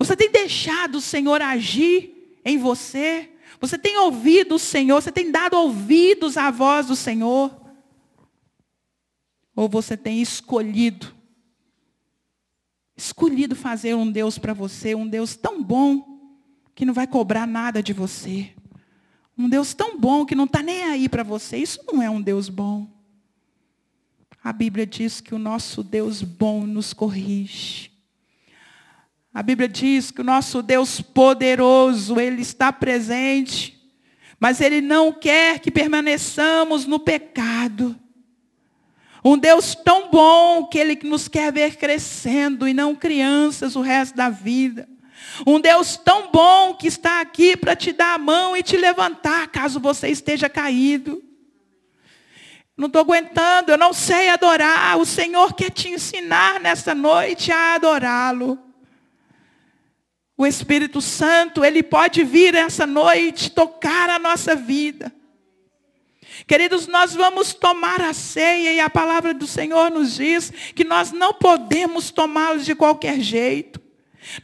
[0.01, 3.29] Você tem deixado o Senhor agir em você?
[3.59, 4.99] Você tem ouvido o Senhor?
[4.99, 7.55] Você tem dado ouvidos à voz do Senhor?
[9.55, 11.13] Ou você tem escolhido?
[12.97, 16.03] Escolhido fazer um Deus para você, um Deus tão bom
[16.73, 18.51] que não vai cobrar nada de você.
[19.37, 21.57] Um Deus tão bom que não está nem aí para você.
[21.57, 22.89] Isso não é um Deus bom.
[24.43, 27.90] A Bíblia diz que o nosso Deus bom nos corrige.
[29.33, 33.81] A Bíblia diz que o nosso Deus poderoso, Ele está presente,
[34.37, 37.95] mas Ele não quer que permaneçamos no pecado.
[39.23, 44.17] Um Deus tão bom que Ele nos quer ver crescendo e não crianças o resto
[44.17, 44.89] da vida.
[45.47, 49.47] Um Deus tão bom que está aqui para te dar a mão e te levantar
[49.47, 51.23] caso você esteja caído.
[52.75, 54.97] Não estou aguentando, eu não sei adorar.
[54.97, 58.70] O Senhor quer te ensinar nessa noite a adorá-lo.
[60.41, 65.13] O Espírito Santo, ele pode vir essa noite tocar a nossa vida.
[66.47, 71.11] Queridos, nós vamos tomar a ceia e a palavra do Senhor nos diz que nós
[71.11, 73.79] não podemos tomá-los de qualquer jeito.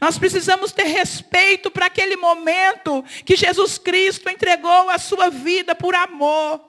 [0.00, 5.96] Nós precisamos ter respeito para aquele momento que Jesus Cristo entregou a sua vida por
[5.96, 6.60] amor.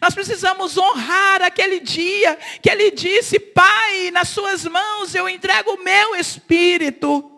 [0.00, 5.84] Nós precisamos honrar aquele dia que ele disse: Pai, nas suas mãos eu entrego o
[5.84, 7.37] meu espírito.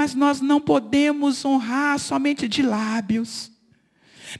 [0.00, 3.50] Mas nós não podemos honrar somente de lábios.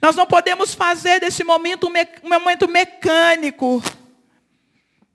[0.01, 3.83] Nós não podemos fazer desse momento um, momento mecânico.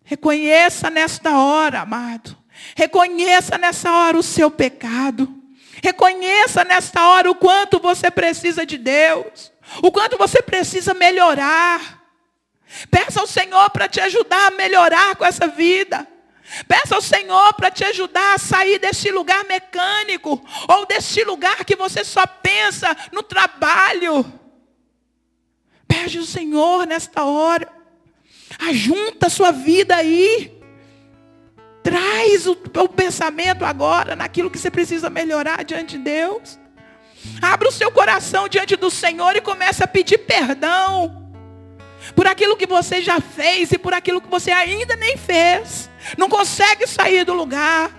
[0.04, 2.38] Reconheça nesta hora, amado.
[2.76, 5.34] Reconheça nessa hora o seu pecado.
[5.84, 9.52] Reconheça nesta hora o quanto você precisa de Deus.
[9.82, 12.04] O quanto você precisa melhorar.
[12.91, 16.08] Peça ao Senhor para te ajudar a melhorar com essa vida.
[16.68, 20.43] Peça ao Senhor para te ajudar a sair desse lugar mecânico.
[20.68, 24.26] Ou desse lugar que você só pensa no trabalho.
[25.88, 27.72] Pede o Senhor nesta hora.
[28.60, 30.56] Ajunta a sua vida aí.
[31.84, 36.60] Traz o, o pensamento agora naquilo que você precisa melhorar diante de Deus.
[37.41, 41.32] Abra o seu coração diante do Senhor e comece a pedir perdão.
[42.16, 45.89] Por aquilo que você já fez e por aquilo que você ainda nem fez.
[46.18, 47.91] Não consegue sair do lugar.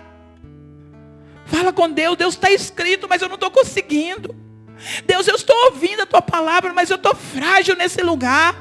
[1.45, 4.35] Fala com Deus, Deus está escrito, mas eu não estou conseguindo.
[5.05, 8.55] Deus, eu estou ouvindo a tua palavra, mas eu estou frágil nesse lugar.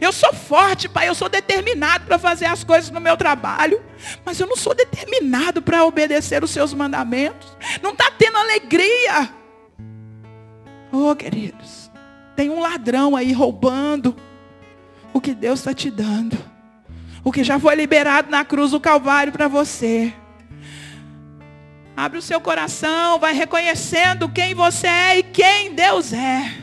[0.00, 3.82] Eu sou forte, Pai, eu sou determinado para fazer as coisas no meu trabalho,
[4.24, 7.56] mas eu não sou determinado para obedecer os seus mandamentos.
[7.82, 9.32] Não está tendo alegria.
[10.92, 11.90] Oh, queridos,
[12.36, 14.16] tem um ladrão aí roubando
[15.12, 16.38] o que Deus está te dando.
[17.28, 20.14] O que já foi liberado na cruz do Calvário para você.
[21.94, 26.54] Abre o seu coração, vai reconhecendo quem você é e quem Deus é.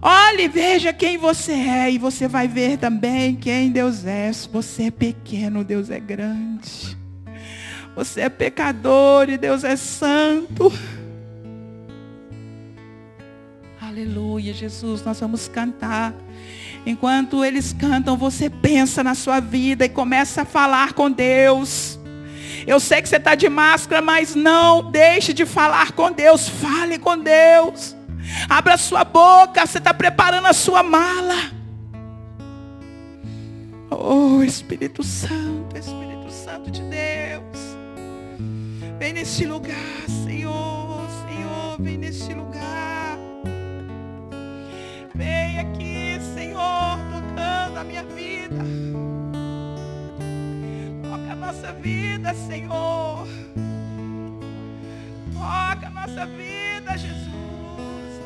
[0.00, 4.30] Olhe, veja quem você é e você vai ver também quem Deus é.
[4.50, 6.96] Você é pequeno, Deus é grande.
[7.94, 10.72] Você é pecador e Deus é santo.
[13.78, 16.14] Aleluia, Jesus, nós vamos cantar.
[16.84, 21.98] Enquanto eles cantam, você pensa na sua vida e começa a falar com Deus.
[22.66, 26.48] Eu sei que você está de máscara, mas não deixe de falar com Deus.
[26.48, 27.96] Fale com Deus.
[28.48, 29.66] Abra sua boca.
[29.66, 31.62] Você está preparando a sua mala.
[33.90, 37.76] Oh, Espírito Santo, Espírito Santo de Deus.
[38.98, 39.76] Vem neste lugar,
[40.24, 41.06] Senhor.
[41.26, 43.18] Senhor, vem neste lugar.
[45.14, 45.91] Vem aqui,
[46.52, 48.92] Senhor, tocando a minha vida
[51.52, 53.26] nossa vida, Senhor.
[55.32, 57.26] Toca a nossa vida, Jesus.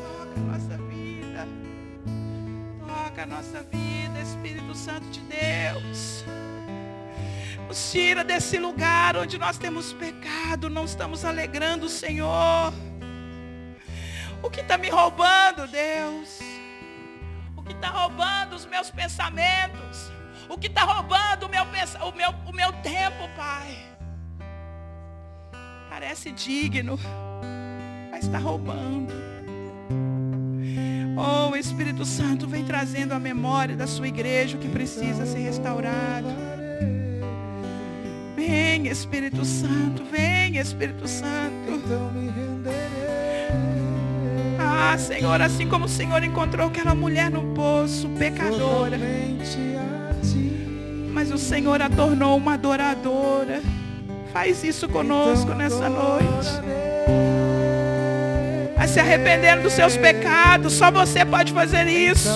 [0.01, 1.47] Toca a nossa vida.
[2.79, 6.23] Toca a nossa vida, Espírito Santo de Deus.
[7.67, 12.73] Nos tira desse lugar onde nós temos pecado, não estamos alegrando Senhor.
[14.41, 16.46] O que está me roubando, Deus?
[17.67, 20.11] Que está roubando os meus pensamentos?
[20.49, 23.77] o que está roubando o meu, o, meu, o meu tempo, Pai.
[25.89, 26.99] Parece digno,
[28.11, 29.13] mas está roubando.
[31.17, 36.27] Oh, o Espírito Santo vem trazendo a memória da sua igreja que precisa ser restaurado.
[38.35, 41.71] Vem, Espírito Santo, vem, Espírito Santo.
[41.71, 42.29] Então me
[44.77, 48.97] Ah, Senhor, assim como o Senhor encontrou aquela mulher no poço, pecadora
[51.17, 53.59] mas o Senhor a tornou uma adoradora.
[54.31, 56.61] Faz isso conosco nessa noite.
[58.75, 60.73] Vai se arrependendo dos seus pecados.
[60.73, 62.29] Só você pode fazer isso.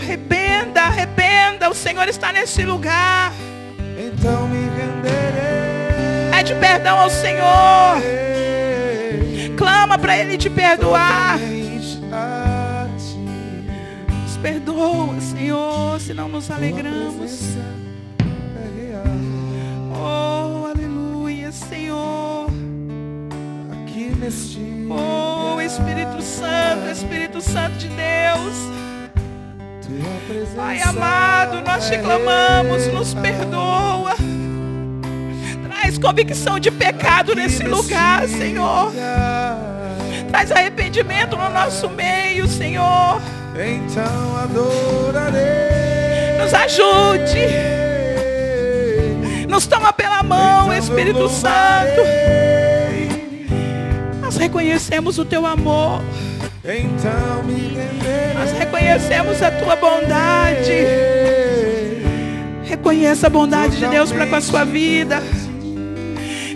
[0.00, 1.68] Arrependa, arrependa.
[1.68, 3.32] O Senhor está nesse lugar.
[3.98, 6.30] Então me renderei.
[6.30, 8.23] Pede perdão ao Senhor.
[9.56, 11.38] Clama para Ele te perdoar
[14.44, 17.56] perdoa, Senhor, se não nos alegramos.
[19.90, 22.50] Oh, aleluia, Senhor.
[23.72, 28.54] Aqui neste Oh, Espírito Santo, Espírito Santo de Deus.
[30.54, 34.14] Pai amado, nós te clamamos, nos perdoa.
[35.66, 38.92] Traz convicção de pecado nesse lugar, Senhor.
[40.34, 43.22] Traz arrependimento no nosso meio, Senhor.
[43.54, 45.40] Então adorarei.
[46.40, 47.46] Nos ajude.
[49.48, 52.00] Nos toma pela mão, Então Espírito Santo.
[54.20, 56.02] Nós reconhecemos o teu amor.
[56.64, 58.34] Então me renderei.
[58.34, 60.84] Nós reconhecemos a tua bondade.
[62.64, 65.22] Reconheça a bondade de Deus para com a sua vida.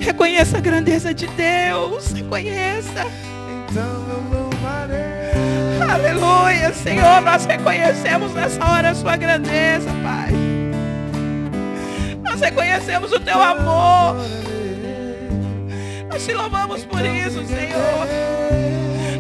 [0.00, 2.10] Reconheça a grandeza de Deus.
[2.10, 3.27] Reconheça.
[3.70, 4.08] Então.
[5.90, 7.20] Aleluia, Senhor.
[7.20, 10.32] Nós reconhecemos nessa hora a sua grandeza, Pai.
[12.22, 14.16] Nós reconhecemos o teu amor.
[16.10, 18.08] Nós te louvamos por isso, Senhor.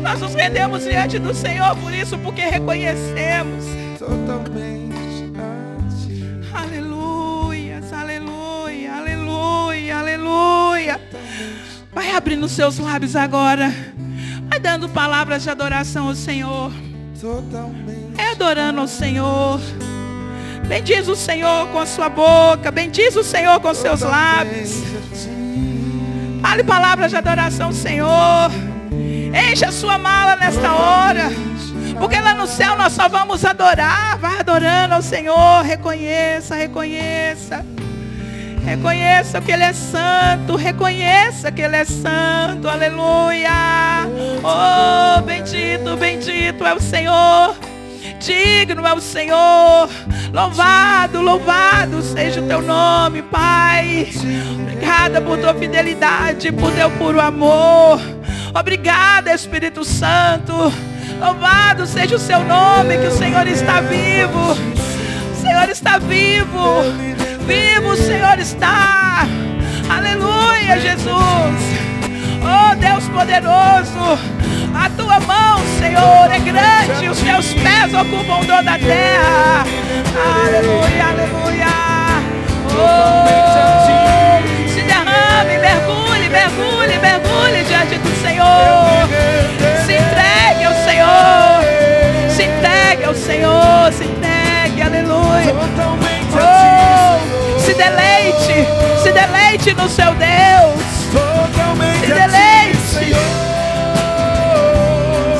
[0.02, 3.64] Nós nos rendemos diante do Senhor por isso, porque reconhecemos.
[3.98, 6.24] Totalmente a ti.
[6.54, 11.00] Aleluia, aleluia, aleluia, aleluia.
[11.92, 13.72] Vai abrindo os seus lábios agora.
[14.60, 16.72] Dando palavras de adoração ao Senhor.
[18.16, 19.60] É adorando ao Senhor.
[20.66, 22.70] Bendiz o Senhor com a sua boca.
[22.70, 24.82] Bendiz o Senhor com seus lábios.
[26.42, 28.50] Fale palavras de adoração ao Senhor.
[29.50, 31.30] Enche a sua mala nesta hora.
[31.98, 34.18] Porque lá no céu nós só vamos adorar.
[34.18, 35.62] Vai adorando ao Senhor.
[35.62, 37.64] Reconheça, reconheça.
[38.68, 40.54] Reconheça que Ele é santo.
[40.54, 42.68] Reconheça que Ele é santo.
[42.68, 43.48] Aleluia.
[44.44, 47.56] Oh, bendito, bendito é o Senhor.
[48.20, 49.88] Digno é o Senhor.
[50.34, 54.06] Louvado, louvado seja o teu nome, Pai.
[54.60, 57.98] Obrigada por tua fidelidade, por teu puro amor.
[58.54, 60.52] Obrigada, Espírito Santo.
[61.18, 64.52] Louvado seja o seu nome, que o Senhor está vivo.
[65.32, 67.07] O Senhor está vivo.
[67.48, 69.26] Vivo o Senhor está.
[69.88, 71.78] Aleluia, Jesus.
[72.44, 74.18] Oh Deus poderoso,
[74.74, 79.64] a tua mão, Senhor, é grande, os teus pés ocupam toda a terra.
[80.44, 81.66] Aleluia, aleluia.
[82.70, 83.48] Oh,
[84.68, 89.67] se derrame, mergulhe, mergulhe, mergulhe diante do Senhor.
[99.08, 100.82] Se deleite no seu Deus.
[101.12, 102.76] Totalmente Se deleite.
[102.76, 103.20] ti, Senhor.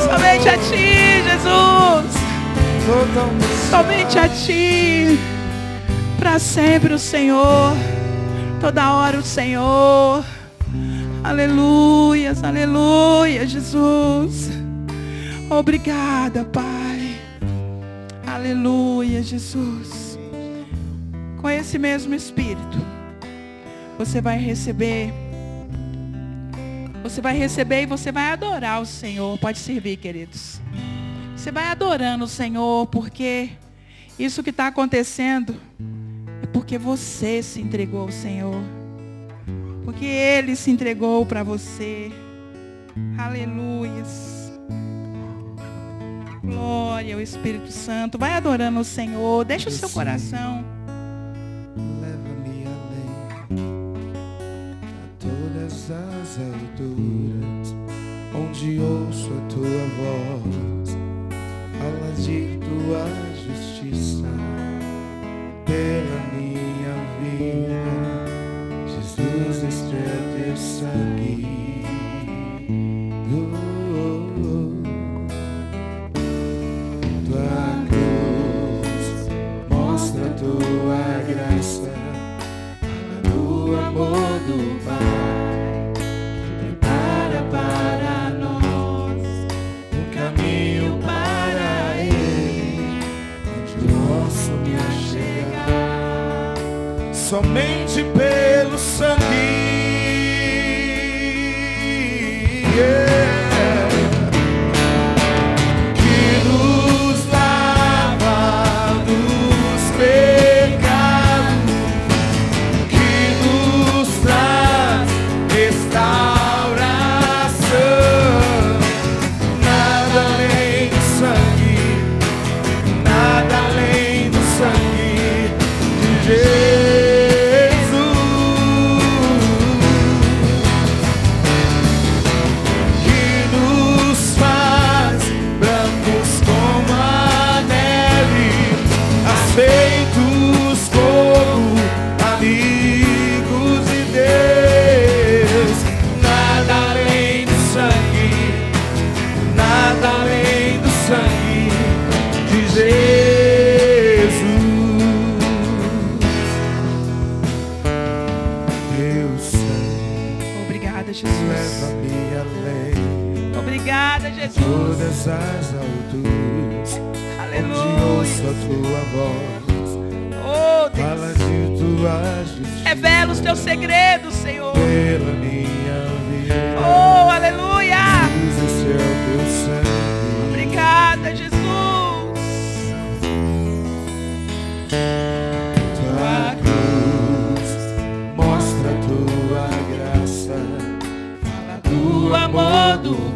[0.09, 2.15] Somente a ti, Jesus.
[2.85, 3.69] Totalmente.
[3.69, 5.19] Somente a ti.
[6.17, 7.73] Para sempre o Senhor.
[8.59, 10.23] Toda hora o Senhor.
[11.23, 14.49] Aleluias, aleluia, Jesus.
[15.49, 17.19] Obrigada, Pai.
[18.25, 20.17] Aleluia, Jesus.
[21.39, 22.77] Com esse mesmo Espírito,
[23.99, 25.13] você vai receber.
[27.03, 29.37] Você vai receber e você vai adorar o Senhor.
[29.39, 30.61] Pode servir, queridos.
[31.35, 33.49] Você vai adorando o Senhor, porque
[34.17, 35.53] isso que está acontecendo
[36.41, 38.63] é porque você se entregou ao Senhor.
[39.83, 42.09] Porque Ele se entregou para você.
[43.17, 44.53] Aleluias.
[46.41, 48.17] Glória ao Espírito Santo.
[48.17, 49.43] Vai adorando o Senhor.
[49.43, 50.78] Deixa o seu coração.
[56.39, 57.08] Todas as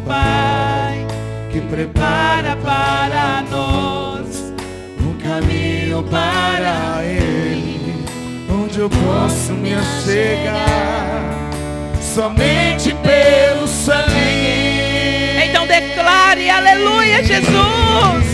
[0.06, 1.06] Pai
[1.50, 4.52] que prepara para nós
[5.00, 8.04] um caminho para Ele,
[8.50, 11.34] onde eu posso me achegar
[12.00, 14.04] somente pelo sangue.
[15.48, 18.33] Então declare, aleluia, Jesus.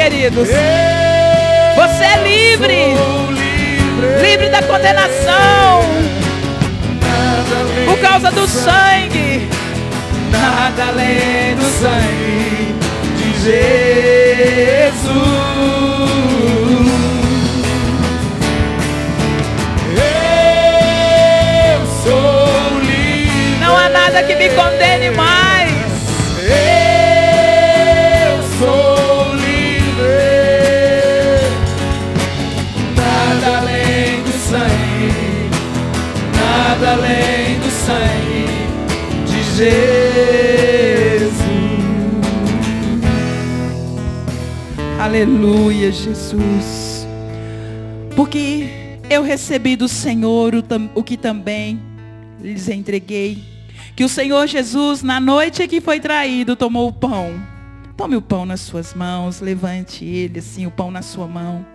[0.00, 0.48] Queridos.
[0.48, 2.94] Você é livre.
[3.28, 4.22] livre.
[4.22, 5.82] Livre da condenação.
[7.86, 9.48] Por causa do do sangue.
[10.30, 12.74] Nada além do sangue
[13.18, 13.60] de Jesus.
[19.96, 23.58] Eu sou livre.
[23.60, 24.79] Não há nada que me condene
[45.10, 47.04] Aleluia, Jesus.
[48.14, 50.62] Porque eu recebi do Senhor o,
[50.94, 51.82] o que também
[52.40, 53.42] lhes entreguei.
[53.96, 57.42] Que o Senhor Jesus, na noite que foi traído, tomou o pão.
[57.96, 61.66] Tome o pão nas suas mãos, levante ele, assim, o pão na sua mão.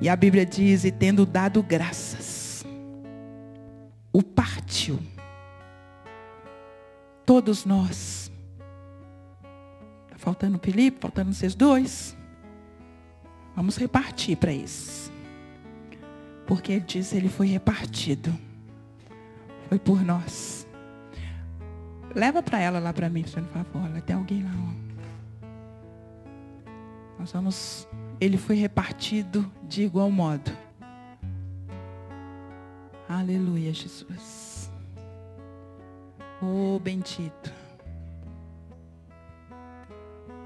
[0.00, 2.64] E a Bíblia diz, e tendo dado graças,
[4.12, 5.00] o partiu.
[7.26, 8.21] Todos nós.
[10.22, 12.16] Faltando o Felipe, faltando vocês dois.
[13.56, 15.10] Vamos repartir para esses.
[16.46, 18.32] Porque ele diz ele foi repartido.
[19.68, 20.64] Foi por nós.
[22.14, 24.00] Leva para ela lá para mim, por favor.
[24.02, 24.52] Tem alguém lá.
[24.54, 24.82] ó.
[27.18, 27.88] Nós vamos.
[28.20, 30.56] Ele foi repartido de igual modo.
[33.08, 34.70] Aleluia, Jesus.
[36.40, 37.61] Oh, bendito.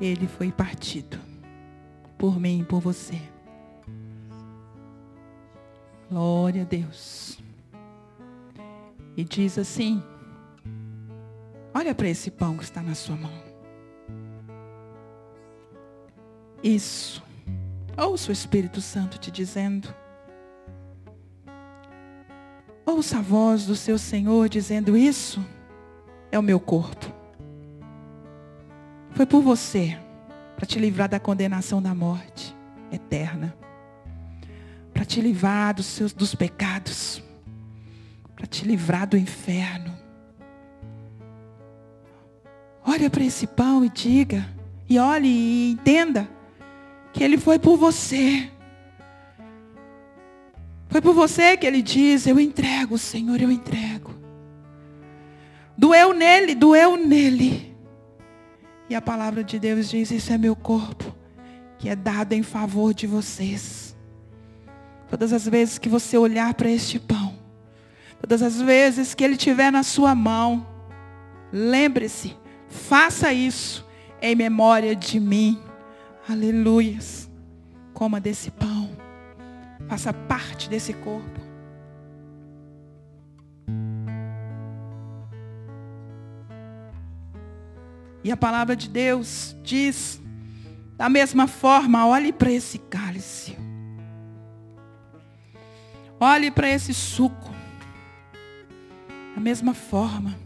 [0.01, 1.19] Ele foi partido
[2.19, 3.21] por mim e por você.
[6.11, 7.39] Glória a Deus.
[9.17, 10.03] E diz assim:
[11.75, 13.33] Olha para esse pão que está na sua mão.
[16.63, 17.23] Isso.
[17.97, 19.95] Ouça o Espírito Santo te dizendo.
[22.85, 25.45] Ouça a voz do seu Senhor dizendo isso.
[26.31, 27.13] É o meu corpo.
[29.17, 29.99] Foi por você
[30.57, 32.55] para te livrar da condenação da morte
[32.93, 33.57] eterna.
[34.93, 37.23] Para te livrar dos seus dos pecados.
[38.35, 39.97] Para te livrar do inferno.
[42.85, 44.47] Olha para esse pão e diga,
[44.87, 46.29] e olhe e entenda
[47.11, 48.51] que ele foi por você.
[50.91, 54.15] Foi por você que ele diz, eu entrego, Senhor, eu entrego.
[55.77, 57.76] Doeu nele, doeu nele.
[58.89, 61.15] E a palavra de Deus diz, isso é meu corpo,
[61.79, 63.97] que é dado em favor de vocês.
[65.09, 67.35] Todas as vezes que você olhar para este pão,
[68.21, 70.67] todas as vezes que ele estiver na sua mão,
[71.53, 72.37] lembre-se,
[72.69, 73.87] faça isso
[74.21, 75.61] em memória de mim.
[76.29, 77.31] Aleluias.
[77.93, 78.91] Coma desse pão.
[79.89, 81.46] Faça parte desse corpo.
[88.27, 90.21] E a palavra de Deus diz
[90.97, 93.57] Da mesma forma, olhe para esse cálice.
[96.19, 97.55] Olhe para esse suco.
[99.33, 100.37] Da mesma forma,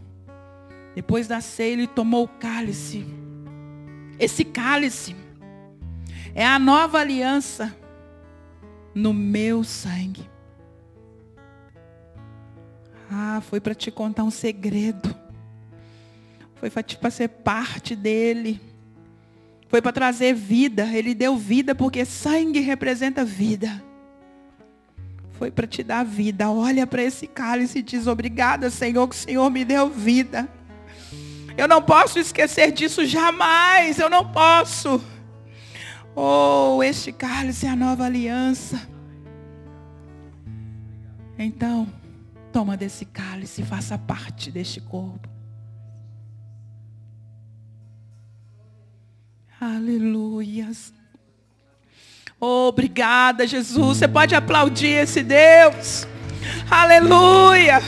[0.93, 3.03] depois da ceia, ele tomou o cálice.
[4.19, 5.15] Esse cálice
[6.35, 7.75] é a nova aliança
[8.93, 10.29] no meu sangue.
[13.09, 15.30] Ah, foi para te contar um segredo.
[16.61, 18.61] Foi para te fazer parte dele.
[19.67, 20.85] Foi para trazer vida.
[20.85, 23.83] Ele deu vida porque sangue representa vida
[25.41, 26.51] foi para te dar vida.
[26.51, 30.47] Olha para esse cálice e diz: Obrigada, Senhor, que o Senhor me deu vida.
[31.57, 33.97] Eu não posso esquecer disso jamais.
[33.97, 35.03] Eu não posso.
[36.15, 38.87] Oh, este cálice é a nova aliança.
[41.39, 41.91] Então,
[42.53, 45.27] toma desse cálice e faça parte deste corpo.
[49.61, 50.91] Aleluias.
[52.39, 53.99] Obrigada, Jesus.
[53.99, 56.07] Você pode aplaudir esse Deus.
[56.67, 57.79] Aleluia.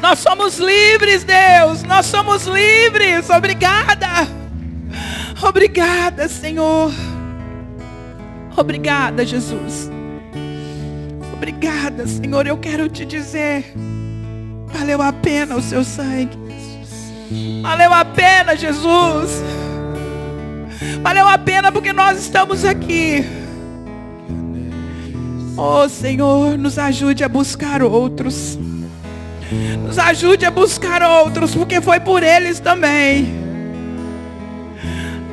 [0.00, 1.84] Nós somos livres, Deus.
[1.84, 3.30] Nós somos livres.
[3.30, 4.08] Obrigada.
[5.40, 6.90] Obrigada, Senhor.
[8.56, 9.88] Obrigada, Jesus.
[11.32, 12.48] Obrigada, Senhor.
[12.48, 13.72] Eu quero te dizer.
[14.66, 16.36] Valeu a pena o seu sangue.
[17.62, 19.40] Valeu a pena, Jesus.
[21.02, 23.24] Valeu a pena porque nós estamos aqui.
[25.56, 28.58] Oh Senhor, nos ajude a buscar outros.
[29.84, 33.42] Nos ajude a buscar outros, porque foi por eles também.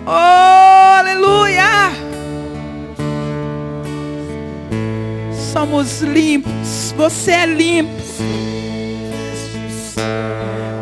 [0.06, 1.91] Oh, aleluia!
[5.54, 6.93] Somos limpos.
[6.97, 8.02] Você é limpo.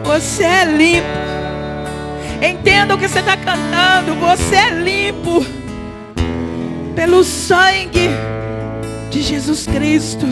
[0.04, 1.37] Você é limpo.
[2.42, 4.16] Entenda o que você está cantando.
[4.16, 5.46] Você é limpo
[6.96, 8.10] pelo sangue
[9.10, 10.26] de Jesus Cristo.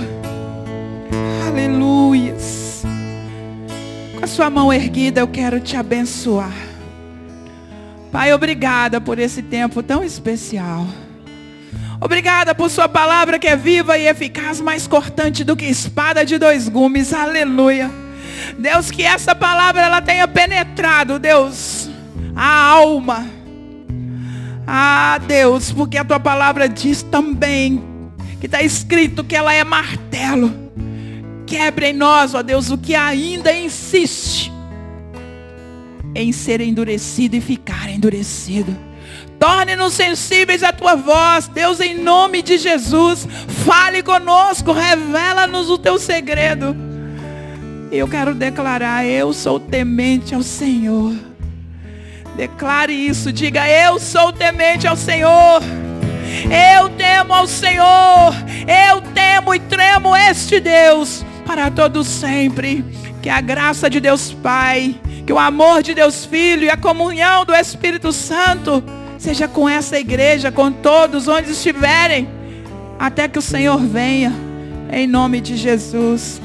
[1.47, 2.83] Aleluias.
[4.17, 6.53] Com a sua mão erguida, eu quero te abençoar.
[8.11, 10.87] Pai, obrigada por esse tempo tão especial.
[11.99, 16.37] Obrigada por sua palavra que é viva e eficaz, mais cortante do que espada de
[16.37, 17.13] dois gumes.
[17.13, 17.89] Aleluia.
[18.57, 21.84] Deus, que essa palavra ela tenha penetrado, Deus,
[22.35, 23.25] a alma.
[24.67, 27.81] Ah, Deus, porque a tua palavra diz também
[28.39, 30.53] que está escrito que ela é martelo.
[31.45, 34.51] Quebre em nós, ó Deus, o que ainda insiste
[36.15, 38.75] em ser endurecido e ficar endurecido.
[39.39, 43.27] Torne-nos sensíveis à tua voz, Deus, em nome de Jesus.
[43.65, 46.75] Fale conosco, revela-nos o teu segredo.
[47.91, 51.13] Eu quero declarar: eu sou temente ao Senhor.
[52.35, 55.61] Declare isso, diga: Eu sou temente ao Senhor.
[56.45, 58.33] Eu temo ao Senhor.
[58.67, 62.83] Eu temo e tremo este Deus para todo sempre.
[63.21, 67.45] Que a graça de Deus Pai, que o amor de Deus Filho e a comunhão
[67.45, 68.83] do Espírito Santo
[69.17, 72.27] seja com essa igreja, com todos onde estiverem,
[72.99, 74.31] até que o Senhor venha.
[74.91, 76.39] Em nome de Jesus.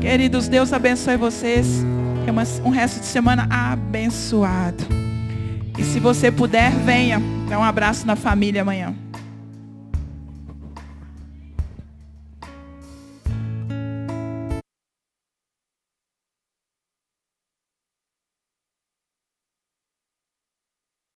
[0.00, 1.84] Queridos, Deus abençoe vocês.
[2.26, 4.84] É um resto de semana abençoado.
[5.78, 7.20] E se você puder, venha.
[7.48, 8.94] Dá um abraço na família amanhã.